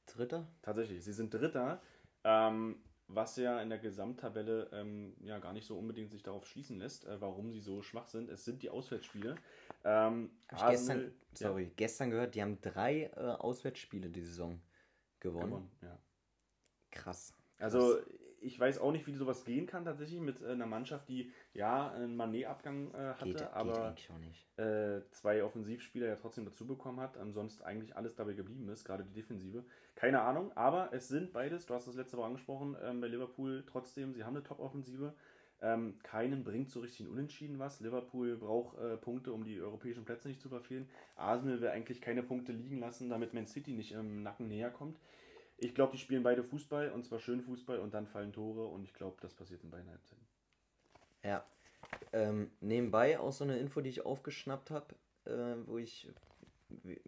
Dritter? 0.06 0.48
Tatsächlich, 0.62 1.04
sie 1.04 1.12
sind 1.12 1.34
Dritter, 1.34 1.82
ähm, 2.24 2.76
was 3.08 3.36
ja 3.36 3.60
in 3.60 3.68
der 3.68 3.78
Gesamttabelle 3.78 4.70
ähm, 4.72 5.14
ja 5.20 5.38
gar 5.38 5.52
nicht 5.52 5.66
so 5.66 5.76
unbedingt 5.76 6.10
sich 6.10 6.22
darauf 6.22 6.46
schließen 6.46 6.78
lässt, 6.78 7.04
äh, 7.04 7.20
warum 7.20 7.50
sie 7.50 7.60
so 7.60 7.82
schwach 7.82 8.08
sind. 8.08 8.30
Es 8.30 8.44
sind 8.44 8.62
die 8.62 8.70
Auswärtsspiele. 8.70 9.36
Ähm, 9.84 10.30
Arsenal- 10.48 10.70
gestern, 10.70 11.12
sorry, 11.34 11.72
gestern 11.76 12.10
gehört, 12.10 12.34
die 12.34 12.42
haben 12.42 12.60
drei 12.60 13.10
äh, 13.16 13.20
Auswärtsspiele 13.20 14.10
die 14.10 14.22
Saison 14.22 14.52
ja, 14.52 14.58
gewonnen. 15.20 15.46
gewonnen. 15.46 15.70
Ja. 15.82 15.98
Krass. 16.90 17.34
Also 17.58 17.98
ich 18.42 18.58
weiß 18.58 18.78
auch 18.80 18.92
nicht, 18.92 19.06
wie 19.06 19.12
sowas 19.12 19.44
gehen 19.44 19.66
kann 19.66 19.84
tatsächlich 19.84 20.20
mit 20.20 20.42
äh, 20.42 20.48
einer 20.48 20.66
Mannschaft, 20.66 21.08
die 21.08 21.30
ja 21.54 21.92
einen 21.92 22.16
Manet-Abgang 22.16 22.92
äh, 22.92 23.14
hatte, 23.14 23.24
Geht, 23.24 23.38
geht 23.38 23.50
aber 23.52 23.94
nicht. 24.18 24.58
äh, 24.58 25.00
zwei 25.10 25.44
Offensivspieler 25.44 26.08
ja 26.08 26.16
trotzdem 26.16 26.44
dazu 26.44 26.66
bekommen 26.66 27.00
hat, 27.00 27.16
ansonsten 27.16 27.62
eigentlich 27.62 27.96
alles 27.96 28.14
dabei 28.14 28.34
geblieben 28.34 28.68
ist, 28.68 28.84
gerade 28.84 29.04
die 29.04 29.12
Defensive. 29.12 29.64
Keine 29.94 30.22
Ahnung, 30.22 30.50
aber 30.56 30.92
es 30.92 31.08
sind 31.08 31.32
beides, 31.32 31.66
du 31.66 31.74
hast 31.74 31.86
das 31.86 31.94
letzte 31.94 32.16
Woche 32.16 32.26
angesprochen, 32.26 32.76
ähm, 32.82 33.00
bei 33.00 33.06
Liverpool 33.06 33.64
trotzdem, 33.66 34.12
sie 34.12 34.24
haben 34.24 34.34
eine 34.34 34.44
Top-Offensive. 34.44 35.14
Ähm, 35.62 35.94
keinen 36.02 36.42
bringt 36.42 36.72
so 36.72 36.80
richtig 36.80 37.06
ein 37.06 37.08
Unentschieden 37.08 37.60
was. 37.60 37.78
Liverpool 37.78 38.36
braucht 38.36 38.76
äh, 38.78 38.96
Punkte, 38.96 39.32
um 39.32 39.44
die 39.44 39.60
europäischen 39.60 40.04
Plätze 40.04 40.26
nicht 40.26 40.40
zu 40.40 40.48
verfehlen. 40.48 40.88
Arsenal 41.14 41.60
will 41.60 41.68
eigentlich 41.68 42.00
keine 42.00 42.24
Punkte 42.24 42.50
liegen 42.50 42.80
lassen, 42.80 43.08
damit 43.08 43.32
Man 43.32 43.46
City 43.46 43.72
nicht 43.72 43.92
im 43.92 44.24
Nacken 44.24 44.48
näher 44.48 44.70
kommt. 44.70 44.98
Ich 45.58 45.76
glaube, 45.76 45.92
die 45.92 45.98
spielen 45.98 46.24
beide 46.24 46.42
Fußball 46.42 46.90
und 46.90 47.04
zwar 47.04 47.20
schön 47.20 47.40
Fußball 47.40 47.78
und 47.78 47.94
dann 47.94 48.08
fallen 48.08 48.32
Tore 48.32 48.66
und 48.66 48.82
ich 48.82 48.92
glaube, 48.92 49.16
das 49.20 49.34
passiert 49.34 49.62
in 49.62 49.70
beiden 49.70 49.88
Halbzeiten. 49.88 50.26
Ja. 51.22 51.44
Ähm, 52.12 52.50
nebenbei 52.60 53.20
auch 53.20 53.32
so 53.32 53.44
eine 53.44 53.58
Info, 53.58 53.80
die 53.80 53.90
ich 53.90 54.04
aufgeschnappt 54.04 54.70
habe, 54.72 54.94
äh, 55.26 55.54
wo 55.66 55.78
ich, 55.78 56.10
wie, 56.68 57.00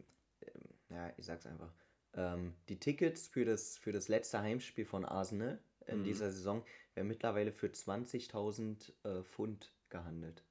ähm, 0.43 0.63
ja, 0.91 1.13
ich 1.17 1.27
sag's 1.27 1.47
einfach, 1.47 1.73
ähm, 2.15 2.55
die 2.69 2.79
Tickets 2.79 3.27
für 3.27 3.45
das, 3.45 3.79
für 3.79 3.91
das 3.91 4.07
letzte 4.07 4.41
Heimspiel 4.41 4.85
von 4.85 5.05
Arsenal 5.05 5.59
in 5.87 6.01
Mhm. 6.01 6.05
dieser 6.05 6.31
Saison 6.31 6.65
werden 6.95 7.09
mittlerweile 7.09 7.53
für 7.53 7.69
20.000 7.69 8.93
äh, 9.05 9.23
Pfund 9.23 9.73
gehandelt. 9.91 10.43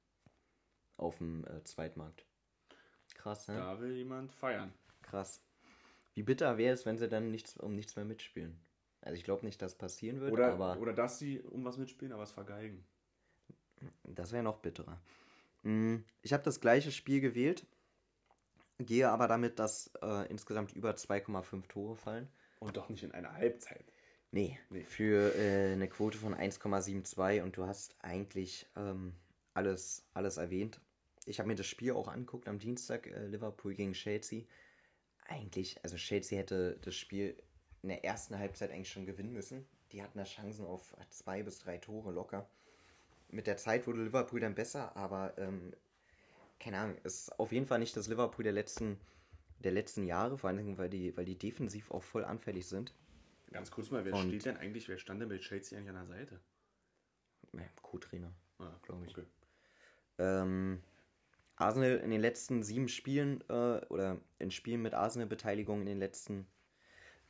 Auf 0.96 1.18
dem 1.18 1.44
äh, 1.46 1.62
Zweitmarkt. 1.64 2.24
Krass, 3.14 3.48
ne? 3.48 3.56
Da 3.56 3.80
will 3.80 3.92
jemand 3.92 4.32
feiern. 4.32 4.72
Krass. 5.02 5.40
Wie 6.14 6.22
bitter 6.22 6.56
wäre 6.58 6.74
es, 6.74 6.86
wenn 6.86 6.98
sie 6.98 7.08
dann 7.08 7.30
nichts, 7.30 7.56
um 7.56 7.74
nichts 7.74 7.96
mehr 7.96 8.04
mitspielen? 8.04 8.58
Also 9.00 9.16
ich 9.16 9.24
glaube 9.24 9.44
nicht, 9.44 9.60
dass 9.60 9.74
passieren 9.74 10.20
wird, 10.20 10.32
Oder, 10.32 10.52
aber 10.52 10.78
oder 10.78 10.92
dass 10.92 11.18
sie 11.18 11.40
um 11.40 11.64
was 11.64 11.76
mitspielen, 11.76 12.12
aber 12.12 12.22
es 12.22 12.30
vergeigen. 12.32 12.84
das 14.04 14.32
wäre 14.32 14.42
noch 14.42 14.58
bitterer. 14.58 15.00
Mm, 15.62 15.96
Ich 16.22 16.32
habe 16.32 16.42
das 16.42 16.60
gleiche 16.60 16.90
Spiel 16.92 17.20
gewählt, 17.20 17.66
gehe 18.78 19.08
aber 19.10 19.28
damit, 19.28 19.58
dass 19.58 19.90
äh, 20.00 20.26
insgesamt 20.30 20.72
über 20.72 20.92
2,5 20.96 21.66
Tore 21.68 21.96
fallen. 21.96 22.28
Und 22.60 22.76
doch 22.76 22.88
nicht 22.88 23.02
in 23.02 23.12
einer 23.12 23.32
Halbzeit. 23.34 23.84
Nee, 24.34 24.58
Nee. 24.68 24.82
für 24.82 25.32
äh, 25.36 25.74
eine 25.74 25.86
Quote 25.86 26.18
von 26.18 26.34
1,72 26.34 27.40
und 27.42 27.56
du 27.56 27.66
hast 27.66 27.94
eigentlich 28.02 28.66
ähm, 28.74 29.14
alles, 29.54 30.04
alles 30.12 30.38
erwähnt. 30.38 30.80
Ich 31.24 31.38
habe 31.38 31.46
mir 31.46 31.54
das 31.54 31.68
Spiel 31.68 31.92
auch 31.92 32.08
angeguckt 32.08 32.48
am 32.48 32.58
Dienstag, 32.58 33.06
äh, 33.06 33.26
Liverpool 33.28 33.74
gegen 33.74 33.92
Chelsea. 33.92 34.42
Eigentlich, 35.28 35.78
also 35.84 35.94
Chelsea 35.94 36.36
hätte 36.36 36.80
das 36.82 36.96
Spiel 36.96 37.40
in 37.82 37.90
der 37.90 38.04
ersten 38.04 38.36
Halbzeit 38.36 38.72
eigentlich 38.72 38.90
schon 38.90 39.06
gewinnen 39.06 39.32
müssen. 39.32 39.68
Die 39.92 40.02
hatten 40.02 40.18
da 40.18 40.24
Chancen 40.24 40.66
auf 40.66 40.96
zwei 41.10 41.44
bis 41.44 41.60
drei 41.60 41.78
Tore 41.78 42.10
locker. 42.10 42.50
Mit 43.28 43.46
der 43.46 43.56
Zeit 43.56 43.86
wurde 43.86 44.02
Liverpool 44.02 44.40
dann 44.40 44.56
besser, 44.56 44.96
aber 44.96 45.38
ähm, 45.38 45.72
keine 46.58 46.78
Ahnung, 46.78 46.96
ist 47.04 47.38
auf 47.38 47.52
jeden 47.52 47.66
Fall 47.66 47.78
nicht 47.78 47.96
das 47.96 48.08
Liverpool 48.08 48.42
der 48.42 48.52
letzten, 48.52 48.98
der 49.60 49.70
letzten 49.70 50.02
Jahre, 50.02 50.36
vor 50.38 50.50
allem 50.50 50.76
weil 50.76 50.90
die, 50.90 51.16
weil 51.16 51.24
die 51.24 51.38
defensiv 51.38 51.92
auch 51.92 52.02
voll 52.02 52.24
anfällig 52.24 52.66
sind. 52.66 52.92
Ganz 53.54 53.70
kurz 53.70 53.90
mal, 53.92 54.04
wer 54.04 54.12
Und- 54.14 54.26
steht 54.28 54.46
denn 54.46 54.56
eigentlich, 54.56 54.88
wer 54.88 54.98
stand 54.98 55.22
denn 55.22 55.28
bei 55.28 55.38
Chelsea 55.38 55.78
eigentlich 55.78 55.90
an 55.90 55.94
der 55.94 56.06
Seite? 56.06 56.40
Ja, 57.52 57.62
Co-Trainer. 57.82 58.32
Ah, 58.58 58.72
Glaub 58.82 59.04
ich. 59.06 59.12
Okay. 59.16 59.26
Ähm, 60.18 60.82
Arsenal 61.54 61.98
in 61.98 62.10
den 62.10 62.20
letzten 62.20 62.64
sieben 62.64 62.88
Spielen 62.88 63.42
äh, 63.48 63.80
oder 63.90 64.18
in 64.40 64.50
Spielen 64.50 64.82
mit 64.82 64.92
Arsenal-Beteiligung 64.92 65.82
in 65.82 65.86
den 65.86 65.98
letzten 66.00 66.48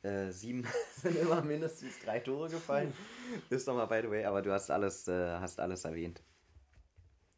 äh, 0.02 0.30
sieben 0.30 0.66
sind 0.96 1.14
immer 1.18 1.42
mindestens 1.42 1.98
drei 1.98 2.20
Tore 2.20 2.48
gefallen. 2.48 2.94
Ist 3.50 3.68
doch 3.68 3.74
mal 3.76 3.84
by 3.84 4.00
the 4.02 4.10
way, 4.10 4.24
aber 4.24 4.40
du 4.40 4.50
hast 4.50 4.70
alles, 4.70 5.06
äh, 5.08 5.12
hast 5.38 5.60
alles 5.60 5.84
erwähnt. 5.84 6.22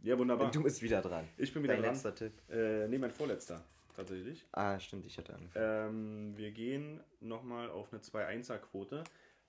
Ja, 0.02 0.16
wunderbar. 0.16 0.52
Du 0.52 0.62
bist 0.62 0.80
wieder 0.80 1.02
dran. 1.02 1.26
Ich 1.36 1.52
bin 1.52 1.64
wieder 1.64 1.74
Dein 1.74 1.82
dran. 1.82 1.92
letzter 1.94 2.14
Tipp. 2.14 2.40
Äh, 2.48 2.86
nee, 2.86 2.98
mein 2.98 3.10
vorletzter, 3.10 3.64
tatsächlich. 3.96 4.46
Ah, 4.52 4.78
stimmt, 4.78 5.06
ich 5.06 5.18
hatte 5.18 5.34
angefangen. 5.34 6.30
Ähm, 6.34 6.36
wir 6.36 6.50
gehen 6.52 7.00
nochmal 7.20 7.70
auf 7.70 7.92
eine 7.92 8.00
2-1er-Quote. 8.02 9.02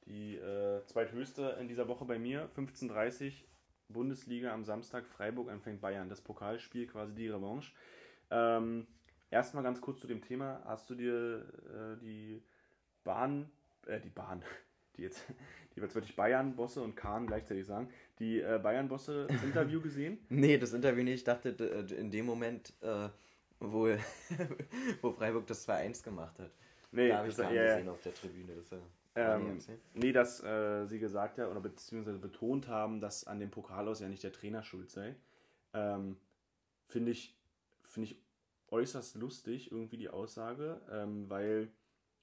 Die 0.05 0.35
äh, 0.37 0.83
zweithöchste 0.85 1.57
in 1.59 1.67
dieser 1.67 1.87
Woche 1.87 2.05
bei 2.05 2.17
mir. 2.17 2.49
15.30 2.55 3.33
Bundesliga 3.89 4.53
am 4.53 4.63
Samstag. 4.63 5.05
Freiburg 5.05 5.49
empfängt 5.49 5.81
Bayern. 5.81 6.09
Das 6.09 6.21
Pokalspiel, 6.21 6.87
quasi 6.87 7.13
die 7.13 7.27
Revanche. 7.29 7.73
Ähm, 8.31 8.87
erstmal 9.29 9.63
ganz 9.63 9.81
kurz 9.81 9.99
zu 9.99 10.07
dem 10.07 10.21
Thema. 10.21 10.61
Hast 10.65 10.89
du 10.89 10.95
dir 10.95 11.45
äh, 11.69 11.97
die 12.01 12.41
Bahn, 13.03 13.49
äh, 13.85 13.99
die 13.99 14.09
Bahn, 14.09 14.43
die 14.97 15.03
jetzt, 15.03 15.23
die 15.75 15.81
jetzt 15.81 15.95
wirklich 15.95 16.15
Bayern-Bosse 16.15 16.81
und 16.81 16.95
Kahn 16.95 17.27
gleichzeitig 17.27 17.65
sagen, 17.65 17.89
die 18.19 18.39
äh, 18.41 18.59
Bayern-Bosse 18.61 19.27
Interview 19.43 19.81
gesehen? 19.81 20.19
Nee, 20.29 20.57
das 20.57 20.73
Interview 20.73 21.03
nicht. 21.03 21.15
Ich 21.15 21.23
dachte 21.25 21.53
d- 21.53 21.95
in 21.95 22.11
dem 22.11 22.25
Moment, 22.25 22.73
äh, 22.81 23.09
wo, 23.59 23.87
wo 25.01 25.11
Freiburg 25.11 25.47
das 25.47 25.67
2-1 25.67 26.03
gemacht 26.03 26.37
hat. 26.39 26.51
Nee, 26.91 27.09
da 27.09 27.17
habe 27.17 27.27
ich 27.27 27.35
das- 27.35 27.45
gar 27.45 27.53
ja, 27.53 27.63
ja. 27.63 27.75
gesehen 27.75 27.89
auf 27.89 28.01
der 28.01 28.13
Tribüne. 28.13 28.55
Das, 28.55 28.71
äh, 28.71 28.77
Ähm, 29.15 29.57
nee, 29.93 30.11
dass 30.11 30.43
äh, 30.43 30.85
sie 30.85 30.99
gesagt 30.99 31.39
haben 31.39 31.49
oder 31.51 31.59
beziehungsweise 31.59 32.19
betont 32.19 32.67
haben, 32.67 33.01
dass 33.01 33.25
an 33.25 33.39
dem 33.39 33.49
Pokal 33.51 33.87
aus 33.87 33.99
ja 33.99 34.07
nicht 34.07 34.23
der 34.23 34.31
Trainer 34.31 34.61
schuld 34.63 34.91
sei. 34.91 35.15
Ähm, 35.73 36.17
Finde 36.87 37.11
ich, 37.11 37.35
find 37.81 38.07
ich 38.11 38.21
äußerst 38.69 39.15
lustig, 39.15 39.71
irgendwie 39.71 39.97
die 39.97 40.09
Aussage, 40.09 40.79
ähm, 40.91 41.29
weil 41.29 41.69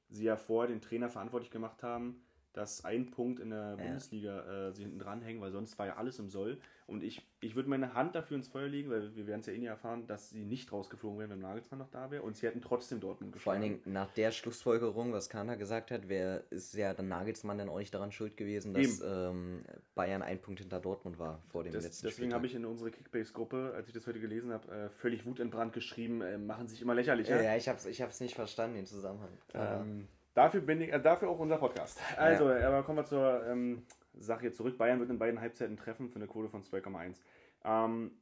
sie 0.08 0.24
ja 0.24 0.36
vorher 0.36 0.68
den 0.72 0.80
Trainer 0.80 1.08
verantwortlich 1.10 1.50
gemacht 1.50 1.82
haben, 1.82 2.24
dass 2.52 2.84
ein 2.84 3.10
Punkt 3.10 3.40
in 3.40 3.50
der 3.50 3.76
Bundesliga 3.76 4.68
äh, 4.68 4.72
sie 4.72 4.82
hinten 4.82 4.98
dranhängen, 5.00 5.42
weil 5.42 5.50
sonst 5.50 5.78
war 5.78 5.86
ja 5.86 5.96
alles 5.96 6.18
im 6.20 6.30
Soll. 6.30 6.60
Und 6.86 7.02
ich, 7.02 7.26
ich 7.40 7.56
würde 7.56 7.70
meine 7.70 7.94
Hand 7.94 8.14
dafür 8.14 8.36
ins 8.36 8.48
Feuer 8.48 8.68
legen, 8.68 8.90
weil 8.90 9.16
wir 9.16 9.26
werden 9.26 9.40
es 9.40 9.46
ja 9.46 9.54
eh 9.54 9.58
nie 9.58 9.66
erfahren, 9.66 10.06
dass 10.06 10.28
sie 10.28 10.44
nicht 10.44 10.70
rausgeflogen 10.70 11.18
wären, 11.18 11.30
wenn 11.30 11.38
Nagelsmann 11.38 11.78
noch 11.78 11.88
da 11.88 12.10
wäre. 12.10 12.22
Und 12.22 12.36
sie 12.36 12.46
hätten 12.46 12.60
trotzdem 12.60 13.00
Dortmund 13.00 13.34
Vor 13.38 13.54
allen 13.54 13.62
geschlagen. 13.62 13.82
Dingen 13.84 13.94
nach 13.94 14.10
der 14.10 14.32
Schlussfolgerung, 14.32 15.12
was 15.14 15.30
Kana 15.30 15.54
gesagt 15.54 15.90
hat, 15.90 16.10
wär, 16.10 16.44
ist 16.50 16.74
ja 16.74 16.92
dann 16.92 17.08
Nagelsmann 17.08 17.56
dann 17.56 17.70
auch 17.70 17.78
nicht 17.78 17.94
daran 17.94 18.12
schuld 18.12 18.36
gewesen, 18.36 18.74
dass 18.74 19.00
ähm, 19.00 19.64
Bayern 19.94 20.20
ein 20.20 20.40
Punkt 20.42 20.60
hinter 20.60 20.78
Dortmund 20.78 21.18
war 21.18 21.40
vor 21.48 21.64
dem 21.64 21.72
Das, 21.72 21.84
letzten 21.84 22.06
deswegen 22.06 22.34
habe 22.34 22.46
ich 22.46 22.54
in 22.54 22.66
unsere 22.66 22.90
Kickbase-Gruppe, 22.90 23.72
als 23.74 23.88
ich 23.88 23.94
das 23.94 24.06
heute 24.06 24.20
gelesen 24.20 24.52
habe, 24.52 24.70
äh, 24.70 24.88
völlig 24.90 25.24
wutentbrannt 25.24 25.72
geschrieben, 25.72 26.20
äh, 26.20 26.36
machen 26.36 26.68
sich 26.68 26.82
immer 26.82 26.94
lächerlicher. 26.94 27.36
Ja, 27.36 27.42
ja, 27.42 27.56
ich 27.56 27.66
hab's, 27.66 27.86
ich 27.86 28.02
hab's 28.02 28.20
nicht 28.20 28.34
verstanden, 28.34 28.76
den 28.76 28.86
Zusammenhang. 28.86 29.30
Ähm, 29.54 30.06
dafür 30.34 30.60
bin 30.60 30.82
ich, 30.82 30.92
äh, 30.92 31.00
dafür 31.00 31.30
auch 31.30 31.38
unser 31.38 31.56
Podcast. 31.56 31.98
Also, 32.18 32.48
aber 32.48 32.82
kommen 32.82 32.98
wir 32.98 33.04
zur 33.06 33.46
ähm, 33.46 33.84
Sache 34.18 34.52
zurück. 34.52 34.78
Bayern 34.78 35.00
wird 35.00 35.10
in 35.10 35.18
beiden 35.18 35.40
Halbzeiten 35.40 35.76
treffen 35.76 36.08
für 36.08 36.16
eine 36.16 36.26
Quote 36.26 36.48
von 36.48 36.62
2,1. 36.62 37.20
Ähm, 37.64 38.12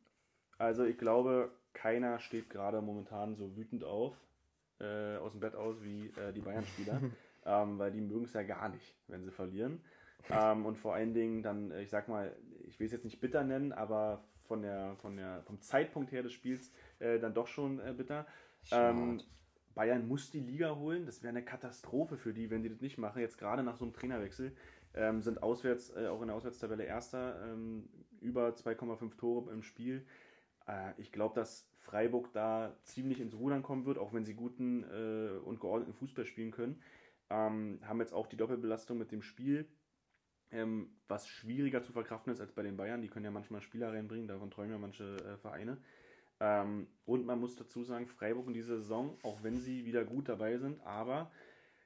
also 0.59 0.85
ich 0.85 0.99
glaube, 0.99 1.51
keiner 1.73 2.19
steht 2.19 2.51
gerade 2.51 2.81
momentan 2.81 3.35
so 3.35 3.57
wütend 3.57 3.85
auf, 3.85 4.15
äh, 4.81 5.17
aus 5.17 5.33
dem 5.33 5.41
Bett 5.41 5.55
aus 5.55 5.83
wie 5.83 6.07
äh, 6.17 6.33
die 6.33 6.41
Bayern-Spieler, 6.41 7.01
ähm, 7.47 7.79
weil 7.79 7.93
die 7.93 8.01
mögen 8.01 8.25
es 8.25 8.33
ja 8.33 8.43
gar 8.43 8.69
nicht, 8.69 8.95
wenn 9.09 9.25
sie 9.25 9.31
verlieren. 9.31 9.81
Ähm, 10.31 10.67
und 10.67 10.77
vor 10.77 10.95
allen 10.95 11.15
Dingen 11.15 11.43
dann, 11.43 11.71
äh, 11.71 11.83
ich 11.83 11.91
sag 11.91 12.09
mal, 12.09 12.37
ich 12.65 12.79
will 12.79 12.87
es 12.87 12.93
jetzt 12.93 13.05
nicht 13.05 13.21
bitter 13.21 13.43
nennen, 13.43 13.73
aber 13.73 14.25
von 14.45 14.63
der, 14.63 14.97
von 14.97 15.17
der, 15.17 15.43
vom 15.43 15.61
Zeitpunkt 15.61 16.13
her 16.13 16.23
des 16.23 16.33
Spiels 16.33 16.73
äh, 16.99 17.19
dann 17.19 17.35
doch 17.35 17.47
schon 17.47 17.81
äh, 17.81 17.93
bitter. 17.97 18.27
Ähm, 18.71 19.21
Bayern 19.75 20.07
muss 20.07 20.31
die 20.31 20.41
Liga 20.41 20.77
holen. 20.77 21.07
Das 21.07 21.23
wäre 21.23 21.31
eine 21.31 21.45
Katastrophe 21.45 22.17
für 22.17 22.33
die, 22.33 22.51
wenn 22.51 22.63
die 22.63 22.69
das 22.69 22.81
nicht 22.81 22.99
machen. 22.99 23.21
Jetzt 23.21 23.39
gerade 23.39 23.63
nach 23.63 23.77
so 23.77 23.85
einem 23.85 23.95
Trainerwechsel 23.95 24.53
ähm, 24.95 25.23
sind 25.23 25.43
auswärts, 25.43 25.91
äh, 25.97 26.07
auch 26.09 26.21
in 26.21 26.29
der 26.29 26.37
Auswärtstabelle 26.37 26.85
Erster, 26.85 27.53
ähm, 27.53 27.89
über 28.21 28.55
2,5 28.55 29.17
Tore 29.17 29.53
im 29.53 29.63
Spiel. 29.63 30.05
Äh, 30.67 30.93
ich 30.99 31.13
glaube, 31.13 31.35
dass 31.35 31.69
Freiburg 31.79 32.33
da 32.33 32.77
ziemlich 32.83 33.21
ins 33.21 33.35
Rudern 33.35 33.63
kommen 33.63 33.87
wird, 33.87 33.99
auch 33.99 34.13
wenn 34.13 34.25
sie 34.25 34.35
guten 34.35 34.85
äh, 34.85 35.39
und 35.45 35.61
geordneten 35.61 35.95
Fußball 35.95 36.25
spielen 36.25 36.51
können. 36.51 36.83
Ähm, 37.31 37.81
haben 37.85 38.01
jetzt 38.01 38.13
auch 38.13 38.27
die 38.27 38.37
Doppelbelastung 38.37 38.99
mit 38.99 39.11
dem 39.11 39.23
Spiel, 39.23 39.67
ähm, 40.51 40.91
was 41.09 41.27
schwieriger 41.27 41.83
zu 41.83 41.93
verkraften 41.93 42.33
ist 42.33 42.41
als 42.41 42.53
bei 42.53 42.63
den 42.63 42.77
Bayern. 42.77 43.01
Die 43.01 43.09
können 43.09 43.25
ja 43.25 43.31
manchmal 43.31 43.63
Spieler 43.63 43.93
reinbringen, 43.93 44.29
davon 44.29 44.51
träumen 44.51 44.73
ja 44.73 44.79
manche 44.79 45.17
äh, 45.17 45.39
Vereine. 45.39 45.79
Ähm, 46.43 46.89
und 47.05 47.25
man 47.25 47.39
muss 47.39 47.55
dazu 47.55 47.85
sagen, 47.85 48.09
Freiburg 48.09 48.49
in 48.49 48.53
dieser 48.53 48.79
Saison, 48.79 49.17
auch 49.23 49.45
wenn 49.45 49.61
sie 49.61 49.85
wieder 49.85 50.05
gut 50.05 50.29
dabei 50.29 50.59
sind, 50.59 50.81
aber 50.81 51.31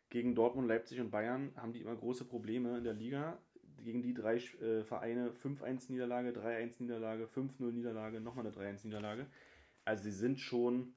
gegen 0.08 0.34
Dortmund, 0.34 0.66
Leipzig 0.66 0.98
und 0.98 1.10
Bayern 1.10 1.52
haben 1.56 1.74
die 1.74 1.82
immer 1.82 1.94
große 1.94 2.24
Probleme 2.24 2.78
in 2.78 2.84
der 2.84 2.94
Liga. 2.94 3.38
Gegen 3.84 4.00
die 4.00 4.14
drei 4.14 4.36
äh, 4.36 4.82
Vereine 4.82 5.30
5-1 5.30 5.92
Niederlage, 5.92 6.30
3-1 6.30 6.82
Niederlage, 6.82 7.26
5-0 7.26 7.70
Niederlage, 7.70 8.20
nochmal 8.20 8.46
eine 8.46 8.56
3-1 8.56 8.86
Niederlage. 8.86 9.26
Also 9.84 10.04
sie 10.04 10.10
sind 10.10 10.40
schon 10.40 10.94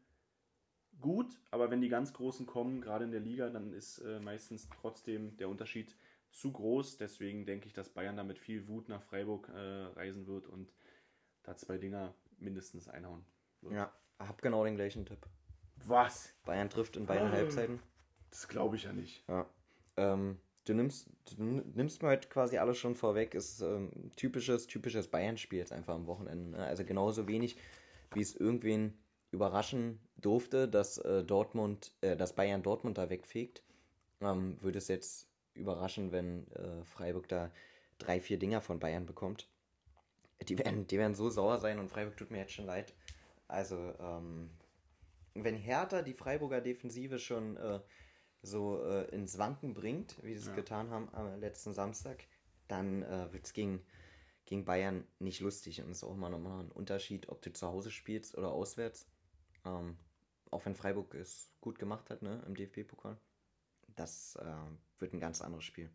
gut, 1.02 1.38
aber 1.52 1.70
wenn 1.70 1.82
die 1.82 1.90
ganz 1.90 2.14
Großen 2.14 2.46
kommen, 2.46 2.80
gerade 2.80 3.04
in 3.04 3.12
der 3.12 3.20
Liga, 3.20 3.50
dann 3.50 3.74
ist 3.74 4.00
äh, 4.00 4.22
meistens 4.22 4.70
trotzdem 4.70 5.36
der 5.36 5.50
Unterschied 5.50 5.98
zu 6.30 6.54
groß. 6.54 6.96
Deswegen 6.96 7.46
denke 7.46 7.68
ich, 7.68 7.74
dass 7.74 7.90
Bayern 7.90 8.16
da 8.16 8.24
mit 8.24 8.40
viel 8.40 8.70
Wut 8.70 8.88
nach 8.88 9.02
Freiburg 9.02 9.50
äh, 9.50 9.60
reisen 10.00 10.28
wird 10.28 10.48
und 10.48 10.72
da 11.44 11.58
zwei 11.58 11.78
Dinger 11.78 12.16
mindestens 12.38 12.88
einhauen. 12.88 13.26
Ja, 13.72 13.92
hab 14.20 14.42
genau 14.42 14.64
den 14.64 14.76
gleichen 14.76 15.06
Tipp. 15.06 15.26
Was? 15.86 16.34
Bayern 16.46 16.70
trifft 16.70 16.98
in 16.98 17.06
beiden 17.06 17.30
oh, 17.30 17.32
Halbzeiten. 17.32 17.80
Das 18.30 18.48
glaube 18.48 18.76
ich 18.76 18.84
ja 18.84 18.94
nicht. 18.94 19.24
Ja. 19.28 19.46
Ähm, 19.98 20.40
du 20.66 20.74
nimmst, 20.74 21.10
du 21.36 21.44
nimmst 21.44 22.02
mir 22.02 22.10
halt 22.10 22.30
quasi 22.30 22.58
alles 22.58 22.78
schon 22.78 22.96
vorweg. 22.96 23.34
Ist 23.34 23.62
ähm, 23.62 24.12
typisches, 24.16 24.68
typisches 24.68 25.08
Bayern-Spiel 25.08 25.60
jetzt 25.60 25.72
einfach 25.72 25.96
am 25.96 26.08
Wochenende. 26.08 26.58
Ne? 26.58 26.66
Also 26.66 26.84
genauso 26.86 27.28
wenig, 27.28 27.58
wie 28.14 28.22
es 28.22 28.36
irgendwen 28.36 28.98
überraschen 29.32 30.00
durfte, 30.18 30.68
dass 30.68 30.98
äh, 31.00 31.24
Dortmund, 31.24 31.94
äh, 32.02 32.16
dass 32.16 32.34
Bayern 32.34 32.64
Dortmund 32.64 32.98
da 32.98 33.10
wegfegt, 33.10 33.64
ähm, 34.22 34.58
würde 34.62 34.78
es 34.78 34.88
jetzt 34.88 35.28
überraschen, 35.54 36.12
wenn 36.12 36.48
äh, 36.52 36.84
Freiburg 36.84 37.28
da 37.28 37.52
drei, 37.98 38.20
vier 38.20 38.40
Dinger 38.40 38.62
von 38.62 38.80
Bayern 38.80 39.06
bekommt. 39.06 39.48
Die 40.48 40.58
werden, 40.58 40.88
die 40.88 40.98
werden 40.98 41.16
so 41.16 41.30
sauer 41.30 41.60
sein 41.60 41.80
und 41.80 41.90
Freiburg 41.90 42.16
tut 42.18 42.32
mir 42.32 42.40
jetzt 42.40 42.54
schon 42.54 42.66
leid. 42.66 42.94
Also, 43.50 43.76
ähm, 44.00 44.52
wenn 45.34 45.56
Hertha 45.56 46.02
die 46.04 46.14
Freiburger 46.14 46.62
Defensive 46.62 47.20
schon 47.20 47.58
äh, 47.58 47.82
so 48.42 48.82
äh, 48.84 49.10
ins 49.14 49.38
Wanken 49.38 49.74
bringt, 49.74 50.24
wie 50.24 50.34
sie 50.34 50.40
es 50.40 50.48
ja. 50.48 50.56
getan 50.56 50.92
haben 50.92 51.10
am 51.14 51.40
letzten 51.40 51.74
Samstag, 51.74 52.28
dann 52.68 53.04
äh, 53.04 53.34
wird 53.34 53.46
es 53.46 53.54
gegen, 53.54 53.84
gegen 54.46 54.66
Bayern 54.66 55.06
nicht 55.18 55.40
lustig. 55.42 55.82
Und 55.82 55.90
es 55.90 55.98
ist 55.98 56.04
auch 56.04 56.14
immer 56.14 56.30
nochmal 56.30 56.64
ein 56.64 56.72
Unterschied, 56.72 57.28
ob 57.30 57.42
du 57.42 57.52
zu 57.52 57.68
Hause 57.68 57.92
spielst 57.92 58.38
oder 58.38 58.52
auswärts. 58.52 59.10
Ähm, 59.66 59.98
auch 60.52 60.66
wenn 60.66 60.76
Freiburg 60.76 61.16
es 61.16 61.52
gut 61.60 61.80
gemacht 61.80 62.10
hat, 62.12 62.22
ne, 62.22 62.44
im 62.46 62.56
DFB-Pokal. 62.56 63.18
Das 63.96 64.36
äh, 64.36 65.00
wird 65.00 65.14
ein 65.14 65.20
ganz 65.20 65.42
anderes 65.42 65.66
Spiel. 65.66 65.90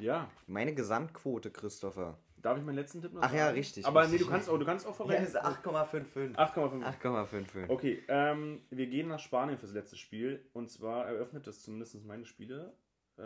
Ja. 0.00 0.30
Meine 0.46 0.74
Gesamtquote, 0.74 1.50
Christopher. 1.50 2.18
Darf 2.42 2.56
ich 2.56 2.64
meinen 2.64 2.76
letzten 2.76 3.02
Tipp 3.02 3.12
noch 3.12 3.22
Ach 3.22 3.26
sagen? 3.26 3.38
ja, 3.38 3.48
richtig. 3.50 3.84
Aber 3.84 4.06
nee, 4.06 4.16
du 4.16 4.26
kannst 4.26 4.48
auch, 4.48 4.58
du 4.58 4.64
kannst 4.64 4.86
auch 4.86 4.94
vorweg. 4.94 5.20
Ja, 5.32 5.42
8,55. 5.42 6.34
8,55. 6.34 7.68
Okay, 7.68 8.02
ähm, 8.08 8.62
wir 8.70 8.86
gehen 8.86 9.08
nach 9.08 9.18
Spanien 9.18 9.58
fürs 9.58 9.72
letzte 9.72 9.96
Spiel. 9.96 10.48
Und 10.52 10.70
zwar 10.70 11.06
eröffnet 11.06 11.46
das 11.46 11.62
zumindest 11.62 12.02
meine 12.04 12.24
Spiele. 12.24 12.72
Äh, 13.18 13.22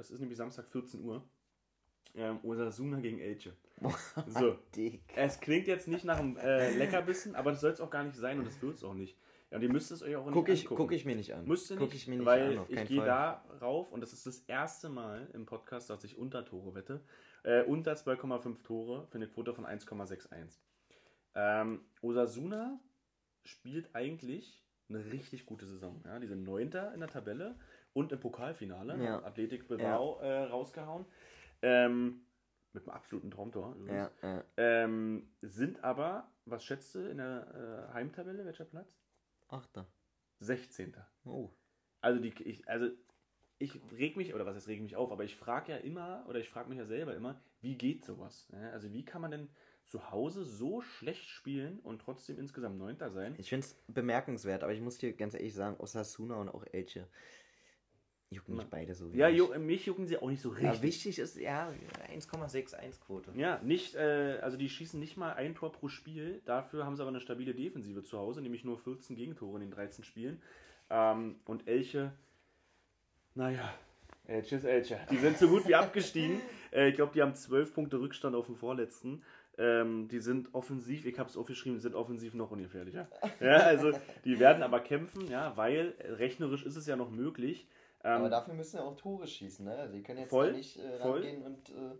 es 0.00 0.10
ist 0.10 0.20
nämlich 0.20 0.36
Samstag 0.36 0.68
14 0.68 1.00
Uhr. 1.04 1.22
Ähm, 2.16 2.38
Osasuna 2.44 3.00
gegen 3.00 3.18
Elche. 3.18 3.52
So. 4.28 4.56
es 5.16 5.40
klingt 5.40 5.66
jetzt 5.66 5.88
nicht 5.88 6.04
nach 6.04 6.18
einem 6.18 6.36
äh, 6.36 6.70
Leckerbissen, 6.76 7.34
aber 7.34 7.50
das 7.50 7.60
soll 7.60 7.72
es 7.72 7.80
auch 7.80 7.90
gar 7.90 8.04
nicht 8.04 8.16
sein 8.16 8.38
und 8.38 8.46
das 8.46 8.60
wird 8.62 8.76
es 8.76 8.84
auch 8.84 8.94
nicht. 8.94 9.16
Ja, 9.54 9.58
und 9.58 9.62
ihr 9.62 9.72
müsst 9.72 9.92
es 9.92 10.02
euch 10.02 10.16
auch 10.16 10.24
nicht 10.24 10.34
guck 10.34 10.48
ich, 10.48 10.62
angucken. 10.62 10.82
Guck 10.82 10.92
ich 10.92 11.04
mir 11.04 11.14
nicht 11.14 11.32
an. 11.32 11.46
Müsst 11.46 11.70
ihr 11.70 11.78
nicht, 11.78 11.94
ich 11.94 12.08
mir 12.08 12.16
nicht 12.16 12.26
weil 12.26 12.58
an, 12.58 12.66
ich 12.68 12.88
gehe 12.88 13.04
da 13.04 13.44
rauf 13.60 13.92
und 13.92 14.00
das 14.00 14.12
ist 14.12 14.26
das 14.26 14.40
erste 14.48 14.88
Mal 14.88 15.28
im 15.32 15.46
Podcast, 15.46 15.88
dass 15.90 16.02
ich 16.02 16.18
unter 16.18 16.44
Tore 16.44 16.74
wette. 16.74 17.00
Äh, 17.44 17.62
unter 17.62 17.92
2,5 17.92 18.64
Tore 18.64 19.06
für 19.06 19.14
eine 19.14 19.28
Quote 19.28 19.54
von 19.54 19.64
1,61. 19.64 20.58
Ähm, 21.36 21.82
Osasuna 22.02 22.80
spielt 23.44 23.94
eigentlich 23.94 24.66
eine 24.88 25.04
richtig 25.12 25.46
gute 25.46 25.66
Saison. 25.66 26.02
Ja? 26.04 26.18
Die 26.18 26.26
sind 26.26 26.42
Neunter 26.42 26.92
in 26.92 26.98
der 26.98 27.08
Tabelle 27.08 27.54
und 27.92 28.10
im 28.10 28.18
Pokalfinale. 28.18 29.00
Ja. 29.04 29.22
Athletik 29.22 29.68
Bilbao 29.68 30.18
ja. 30.20 30.26
äh, 30.26 30.44
rausgehauen. 30.46 31.06
Ähm, 31.62 32.26
mit 32.72 32.88
einem 32.88 32.96
absoluten 32.96 33.30
Traumtor. 33.30 33.76
Ja, 33.86 34.10
ähm, 34.56 35.28
sind 35.42 35.84
aber, 35.84 36.28
was 36.44 36.64
schätzt 36.64 36.92
du 36.96 37.08
in 37.08 37.18
der 37.18 37.88
äh, 37.90 37.94
Heimtabelle? 37.94 38.44
Welcher 38.44 38.64
Platz? 38.64 39.03
Achter. 39.54 39.86
16. 40.40 40.94
Oh. 41.24 41.50
Also, 42.00 42.20
die, 42.20 42.34
ich, 42.42 42.68
also 42.68 42.90
ich 43.58 43.80
reg 43.96 44.16
mich, 44.16 44.34
oder 44.34 44.46
was 44.46 44.56
heißt 44.56 44.68
reg 44.68 44.82
mich 44.82 44.96
auf, 44.96 45.10
aber 45.10 45.24
ich 45.24 45.36
frage 45.36 45.72
ja 45.72 45.78
immer, 45.78 46.24
oder 46.28 46.40
ich 46.40 46.48
frage 46.48 46.68
mich 46.68 46.78
ja 46.78 46.84
selber 46.84 47.14
immer, 47.14 47.40
wie 47.60 47.76
geht 47.76 48.04
sowas? 48.04 48.48
Also 48.72 48.92
wie 48.92 49.04
kann 49.04 49.22
man 49.22 49.30
denn 49.30 49.48
zu 49.84 50.10
Hause 50.10 50.44
so 50.44 50.80
schlecht 50.80 51.24
spielen 51.24 51.78
und 51.80 52.00
trotzdem 52.00 52.38
insgesamt 52.38 52.78
Neunter 52.78 53.10
sein? 53.10 53.34
Ich 53.38 53.48
finde 53.48 53.66
es 53.66 53.74
bemerkenswert, 53.86 54.62
aber 54.62 54.72
ich 54.72 54.80
muss 54.80 54.98
dir 54.98 55.12
ganz 55.14 55.34
ehrlich 55.34 55.54
sagen, 55.54 55.78
Osasuna 55.78 56.36
und 56.36 56.48
auch 56.48 56.64
Elche 56.72 57.08
jucken 58.30 58.56
mich 58.56 58.66
beide 58.66 58.94
so. 58.94 59.08
Ja, 59.12 59.28
ju 59.28 59.56
mich 59.58 59.86
jucken 59.86 60.06
sie 60.06 60.18
auch 60.18 60.28
nicht 60.28 60.42
so 60.42 60.50
richtig. 60.50 60.68
Aber 60.68 60.82
wichtig 60.82 61.18
ist 61.18 61.36
ja 61.36 61.72
1,61 62.12 63.00
Quote. 63.00 63.32
Ja, 63.36 63.60
nicht, 63.62 63.94
äh, 63.94 64.38
also 64.42 64.56
die 64.56 64.68
schießen 64.68 64.98
nicht 64.98 65.16
mal 65.16 65.34
ein 65.34 65.54
Tor 65.54 65.72
pro 65.72 65.88
Spiel. 65.88 66.42
Dafür 66.44 66.84
haben 66.84 66.96
sie 66.96 67.02
aber 67.02 67.10
eine 67.10 67.20
stabile 67.20 67.54
Defensive 67.54 68.02
zu 68.02 68.18
Hause, 68.18 68.42
nämlich 68.42 68.64
nur 68.64 68.78
14 68.78 69.16
Gegentore 69.16 69.56
in 69.56 69.62
den 69.62 69.70
13 69.70 70.04
Spielen. 70.04 70.42
Ähm, 70.90 71.36
und 71.44 71.66
Elche, 71.68 72.12
naja, 73.34 73.72
Elche 74.26 74.56
ist 74.56 74.64
Elche. 74.64 74.98
Die 75.10 75.18
sind 75.18 75.38
so 75.38 75.48
gut 75.48 75.66
wie 75.66 75.74
abgestiegen. 75.74 76.40
Äh, 76.74 76.88
ich 76.88 76.96
glaube, 76.96 77.12
die 77.14 77.22
haben 77.22 77.36
12 77.36 77.72
Punkte 77.72 78.00
Rückstand 78.00 78.34
auf 78.34 78.46
dem 78.46 78.56
vorletzten. 78.56 79.22
Ähm, 79.56 80.08
die 80.08 80.18
sind 80.18 80.52
offensiv, 80.54 81.06
ich 81.06 81.16
habe 81.20 81.30
es 81.30 81.36
aufgeschrieben, 81.36 81.78
sind 81.78 81.94
offensiv 81.94 82.34
noch 82.34 82.50
ungefährlicher. 82.50 83.06
Ja, 83.38 83.58
also 83.58 83.92
die 84.24 84.40
werden 84.40 84.64
aber 84.64 84.80
kämpfen, 84.80 85.30
ja, 85.30 85.56
weil 85.56 85.94
rechnerisch 86.00 86.66
ist 86.66 86.74
es 86.74 86.88
ja 86.88 86.96
noch 86.96 87.12
möglich. 87.12 87.68
Ähm, 88.04 88.12
Aber 88.12 88.28
dafür 88.28 88.54
müssen 88.54 88.76
ja 88.76 88.84
auch 88.84 88.96
Tore 88.96 89.26
schießen, 89.26 89.64
ne? 89.64 89.90
Die 89.92 90.02
können 90.02 90.20
jetzt 90.20 90.30
voll, 90.30 90.52
nicht 90.52 90.78
äh, 90.78 90.98
voll. 91.00 91.20
rangehen 91.20 91.42
und 91.42 91.70
äh, 91.70 91.96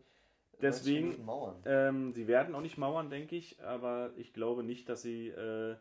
deswegen 0.60 1.24
mauern. 1.24 1.56
Ähm, 1.64 2.12
sie 2.12 2.28
werden 2.28 2.54
auch 2.54 2.60
nicht 2.60 2.78
mauern, 2.78 3.10
denke 3.10 3.34
ich, 3.34 3.60
aber 3.62 4.12
ich 4.16 4.32
glaube 4.32 4.62
nicht, 4.62 4.88
dass 4.88 5.02
sie 5.02 5.28
äh, 5.28 5.76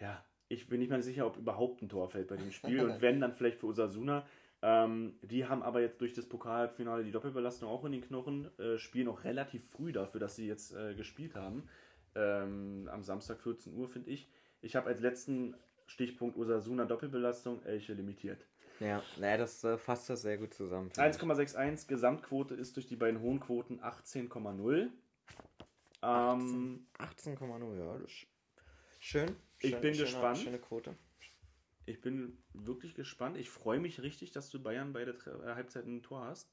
ja, 0.00 0.24
ich 0.48 0.68
bin 0.68 0.80
nicht 0.80 0.90
mal 0.90 1.02
sicher, 1.02 1.26
ob 1.26 1.36
überhaupt 1.36 1.82
ein 1.82 1.88
Tor 1.88 2.08
fällt 2.08 2.28
bei 2.28 2.36
dem 2.36 2.52
Spiel 2.52 2.82
und 2.82 3.00
wenn, 3.02 3.20
dann 3.20 3.34
vielleicht 3.34 3.58
für 3.58 3.66
Osasuna. 3.66 4.26
Ähm, 4.60 5.18
die 5.22 5.46
haben 5.46 5.62
aber 5.62 5.80
jetzt 5.80 6.00
durch 6.00 6.14
das 6.14 6.26
Pokalfinale 6.26 7.04
die 7.04 7.12
Doppelbelastung 7.12 7.68
auch 7.68 7.84
in 7.84 7.92
den 7.92 8.00
Knochen, 8.00 8.50
äh, 8.58 8.78
spielen 8.78 9.08
auch 9.08 9.22
relativ 9.24 9.68
früh 9.70 9.92
dafür, 9.92 10.20
dass 10.20 10.34
sie 10.36 10.48
jetzt 10.48 10.74
äh, 10.74 10.94
gespielt 10.94 11.36
haben. 11.36 11.68
Ähm, 12.14 12.88
am 12.90 13.04
Samstag 13.04 13.40
14 13.40 13.74
Uhr, 13.74 13.88
finde 13.88 14.10
ich. 14.10 14.28
Ich 14.60 14.74
habe 14.74 14.88
als 14.88 15.00
letzten 15.00 15.54
Stichpunkt 15.86 16.36
Osasuna 16.36 16.86
Doppelbelastung, 16.86 17.62
Elche 17.62 17.92
limitiert. 17.92 18.47
Ja, 18.80 19.02
naja, 19.18 19.36
das 19.38 19.64
äh, 19.64 19.76
fasst 19.76 20.08
das 20.08 20.22
sehr 20.22 20.38
gut 20.38 20.54
zusammen. 20.54 20.90
1,61 20.90 21.88
Gesamtquote 21.88 22.54
ist 22.54 22.76
durch 22.76 22.86
die 22.86 22.96
beiden 22.96 23.20
hohen 23.20 23.40
Quoten 23.40 23.80
18,0. 23.80 24.90
Ähm, 26.00 26.86
18,0, 26.98 27.78
ja, 27.78 27.98
das 27.98 28.02
ist 28.02 28.26
schön. 29.00 29.36
Ich 29.60 29.80
bin 29.80 29.94
schöne, 29.94 30.06
gespannt. 30.06 30.38
Schöne 30.38 30.58
Quote. 30.58 30.94
Ich 31.86 32.00
bin 32.00 32.38
wirklich 32.52 32.94
gespannt. 32.94 33.36
Ich 33.36 33.50
freue 33.50 33.80
mich 33.80 34.02
richtig, 34.02 34.30
dass 34.30 34.50
du 34.50 34.62
Bayern 34.62 34.92
beide 34.92 35.12
äh, 35.12 35.54
Halbzeiten 35.54 35.96
ein 35.96 36.02
Tor 36.02 36.24
hast. 36.26 36.50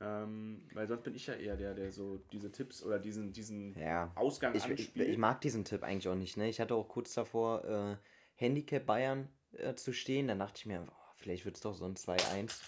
Ähm, 0.00 0.66
weil 0.72 0.88
sonst 0.88 1.04
bin 1.04 1.14
ich 1.14 1.28
ja 1.28 1.34
eher 1.34 1.56
der, 1.56 1.74
der 1.74 1.92
so 1.92 2.18
diese 2.32 2.50
Tipps 2.50 2.82
oder 2.82 2.98
diesen, 2.98 3.32
diesen 3.32 3.78
ja. 3.78 4.10
Ausgang 4.16 4.52
ich, 4.56 4.66
ich, 4.68 4.96
ich, 4.96 5.18
mag 5.18 5.40
diesen 5.40 5.64
Tipp 5.64 5.84
eigentlich 5.84 6.08
auch 6.08 6.16
nicht. 6.16 6.36
Ne? 6.36 6.48
Ich 6.48 6.60
hatte 6.60 6.74
auch 6.74 6.88
kurz 6.88 7.14
davor 7.14 7.64
äh, 7.64 7.96
Handicap 8.34 8.84
Bayern 8.84 9.28
äh, 9.52 9.74
zu 9.74 9.92
stehen. 9.92 10.26
Dann 10.26 10.40
dachte 10.40 10.58
ich 10.58 10.66
mir, 10.66 10.84
oh, 10.88 11.01
Vielleicht 11.22 11.44
wird 11.44 11.56
es 11.56 11.62
doch 11.62 11.74
so 11.74 11.84
ein 11.86 11.96
2-1, 11.96 12.62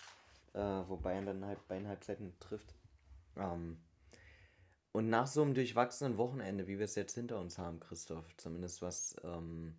äh, 0.54 0.60
wo 0.88 0.96
Bayern 0.96 1.26
dann 1.26 1.44
halb, 1.44 1.66
beiden 1.68 1.88
Halbzeiten 1.88 2.38
trifft. 2.40 2.74
Ähm, 3.36 3.78
Und 4.92 5.08
nach 5.10 5.26
so 5.26 5.42
einem 5.42 5.54
durchwachsenen 5.54 6.16
Wochenende, 6.18 6.66
wie 6.68 6.78
wir 6.78 6.84
es 6.84 6.94
jetzt 6.94 7.14
hinter 7.14 7.40
uns 7.40 7.58
haben, 7.58 7.80
Christoph, 7.80 8.34
zumindest 8.36 8.80
was 8.80 9.16
ähm, 9.24 9.76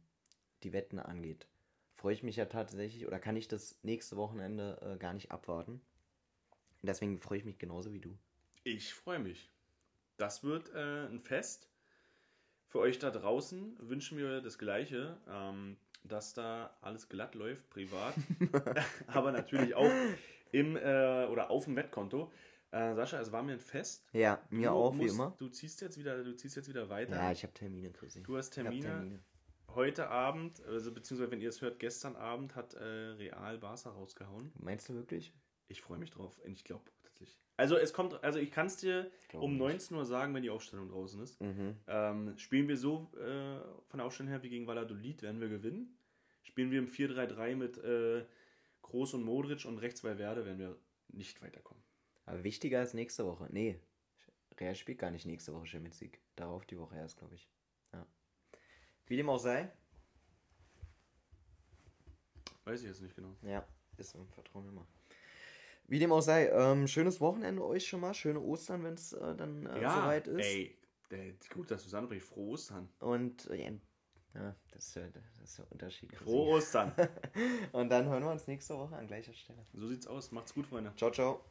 die 0.63 0.73
Wetten 0.73 0.99
angeht, 0.99 1.47
freue 1.95 2.13
ich 2.13 2.23
mich 2.23 2.35
ja 2.35 2.45
tatsächlich 2.45 3.07
oder 3.07 3.19
kann 3.19 3.37
ich 3.37 3.47
das 3.47 3.77
nächste 3.83 4.17
Wochenende 4.17 4.79
äh, 4.81 4.97
gar 4.97 5.13
nicht 5.13 5.31
abwarten. 5.31 5.81
Deswegen 6.81 7.17
freue 7.19 7.39
ich 7.39 7.45
mich 7.45 7.57
genauso 7.57 7.93
wie 7.93 7.99
du. 7.99 8.17
Ich 8.63 8.93
freue 8.93 9.19
mich. 9.19 9.49
Das 10.17 10.43
wird 10.43 10.69
äh, 10.73 11.07
ein 11.07 11.19
Fest. 11.19 11.69
Für 12.67 12.79
euch 12.79 12.99
da 12.99 13.11
draußen 13.11 13.77
wünschen 13.79 14.17
wir 14.17 14.41
das 14.41 14.57
Gleiche, 14.57 15.17
ähm, 15.29 15.77
dass 16.07 16.33
da 16.33 16.75
alles 16.81 17.09
glatt 17.09 17.35
läuft, 17.35 17.69
privat, 17.69 18.13
aber 19.07 19.31
natürlich 19.31 19.75
auch 19.75 19.91
im 20.51 20.75
äh, 20.77 21.25
oder 21.29 21.49
auf 21.49 21.65
dem 21.65 21.75
Wettkonto. 21.75 22.31
Äh, 22.71 22.93
Sascha, 22.95 23.19
es 23.21 23.31
war 23.31 23.41
mir 23.43 23.53
ein 23.53 23.59
Fest. 23.59 24.05
Ja, 24.11 24.41
mir 24.49 24.69
Du 24.69 24.75
auch, 24.75 24.93
wie 24.93 25.03
musst- 25.03 25.13
immer. 25.15 25.35
Du 25.37 25.47
ziehst 25.49 25.81
jetzt 25.81 25.97
wieder, 25.97 26.23
du 26.23 26.35
ziehst 26.35 26.55
jetzt 26.57 26.67
wieder 26.67 26.89
weiter. 26.89 27.15
Ja, 27.15 27.31
ich 27.31 27.43
habe 27.43 27.53
Termine, 27.53 27.91
Chrissy. 27.91 28.21
Du 28.23 28.35
hast 28.37 28.57
hab 28.57 28.63
Termine. 28.65 29.19
Heute 29.73 30.09
Abend, 30.09 30.63
also 30.65 30.93
beziehungsweise 30.93 31.31
wenn 31.31 31.41
ihr 31.41 31.49
es 31.49 31.61
hört, 31.61 31.79
gestern 31.79 32.15
Abend 32.15 32.55
hat 32.55 32.73
äh, 32.75 32.83
Real 32.83 33.57
Barca 33.57 33.89
rausgehauen. 33.89 34.51
Meinst 34.57 34.87
du 34.89 34.93
wirklich? 34.93 35.33
Ich 35.67 35.81
freue 35.81 35.97
mich 35.97 36.11
drauf. 36.11 36.37
Und 36.39 36.53
ich 36.53 36.63
glaube 36.63 36.83
tatsächlich. 37.25 37.39
Also 37.57 37.77
es 37.77 37.93
kommt, 37.93 38.23
also 38.23 38.39
ich 38.39 38.51
kann 38.51 38.67
es 38.67 38.77
dir 38.77 39.11
Glaub 39.29 39.43
um 39.43 39.51
nicht. 39.51 39.59
19 39.59 39.97
Uhr 39.97 40.05
sagen, 40.05 40.33
wenn 40.33 40.43
die 40.43 40.49
Aufstellung 40.49 40.89
draußen 40.89 41.21
ist. 41.21 41.39
Mhm. 41.41 41.77
Ähm, 41.87 42.37
spielen 42.37 42.67
wir 42.67 42.77
so 42.77 43.11
äh, 43.15 43.59
von 43.87 43.97
der 43.97 44.05
Aufstellung 44.05 44.29
her 44.29 44.43
wie 44.43 44.49
gegen 44.49 44.67
Valladolid, 44.67 45.21
werden 45.21 45.39
wir 45.39 45.49
gewinnen. 45.49 45.97
Spielen 46.43 46.71
wir 46.71 46.79
im 46.79 46.87
4-3-3 46.87 47.55
mit 47.55 47.77
äh, 47.77 48.25
Groß 48.81 49.15
und 49.15 49.23
Modric 49.23 49.65
und 49.65 49.79
rechts 49.79 50.03
Valverde, 50.03 50.45
werden 50.45 50.59
wir 50.59 50.77
nicht 51.07 51.41
weiterkommen. 51.41 51.83
Aber 52.25 52.43
wichtiger 52.43 52.81
ist 52.83 52.93
nächste 52.93 53.25
Woche. 53.25 53.47
Nee, 53.51 53.79
Real 54.59 54.75
spielt 54.75 54.99
gar 54.99 55.11
nicht 55.11 55.25
nächste 55.25 55.53
Woche 55.53 55.65
Champions 55.65 56.01
League. 56.01 56.19
Darauf 56.35 56.65
die 56.65 56.77
Woche 56.77 56.95
erst, 56.95 57.17
glaube 57.17 57.35
ich. 57.35 57.49
Ja. 57.93 58.05
Wie 59.07 59.17
dem 59.17 59.29
auch 59.29 59.39
sei. 59.39 59.71
Weiß 62.63 62.81
ich 62.81 62.87
jetzt 62.87 63.01
nicht 63.01 63.15
genau. 63.15 63.35
Ja, 63.43 63.67
ist 63.97 64.11
so, 64.11 64.25
Vertrauen 64.33 64.67
immer. 64.67 64.87
Wie 65.87 65.99
dem 65.99 66.11
auch 66.11 66.21
sei, 66.21 66.47
ähm, 66.49 66.87
schönes 66.87 67.21
Wochenende 67.21 67.63
euch 67.63 67.87
schon 67.87 68.01
mal, 68.01 68.13
schöne 68.13 68.39
Ostern, 68.41 68.83
wenn 68.83 68.95
es 68.95 69.13
äh, 69.13 69.35
dann 69.35 69.65
äh, 69.65 69.79
soweit 69.81 70.27
ist. 70.27 70.45
ey, 70.45 70.77
gut, 71.53 71.69
dass 71.69 71.83
du 71.83 71.87
es 71.87 71.93
ansprichst. 71.93 72.29
Frohe 72.29 72.53
Ostern. 72.53 72.89
Und 72.99 73.49
äh, 73.49 73.79
ja, 74.33 74.55
das 74.71 74.87
ist, 74.87 74.95
ja, 74.95 75.07
das 75.09 75.49
ist 75.49 75.59
der 75.59 75.71
Unterschied. 75.71 76.15
Frohe 76.15 76.57
Ostern. 76.57 76.91
Und 77.71 77.89
dann 77.89 78.05
hören 78.09 78.23
wir 78.23 78.31
uns 78.31 78.47
nächste 78.47 78.77
Woche 78.77 78.95
an 78.95 79.07
gleicher 79.07 79.33
Stelle. 79.33 79.65
so 79.73 79.87
sieht's 79.87 80.07
aus. 80.07 80.31
Macht's 80.31 80.53
gut, 80.53 80.67
Freunde. 80.67 80.93
Ciao, 80.95 81.11
ciao. 81.11 81.41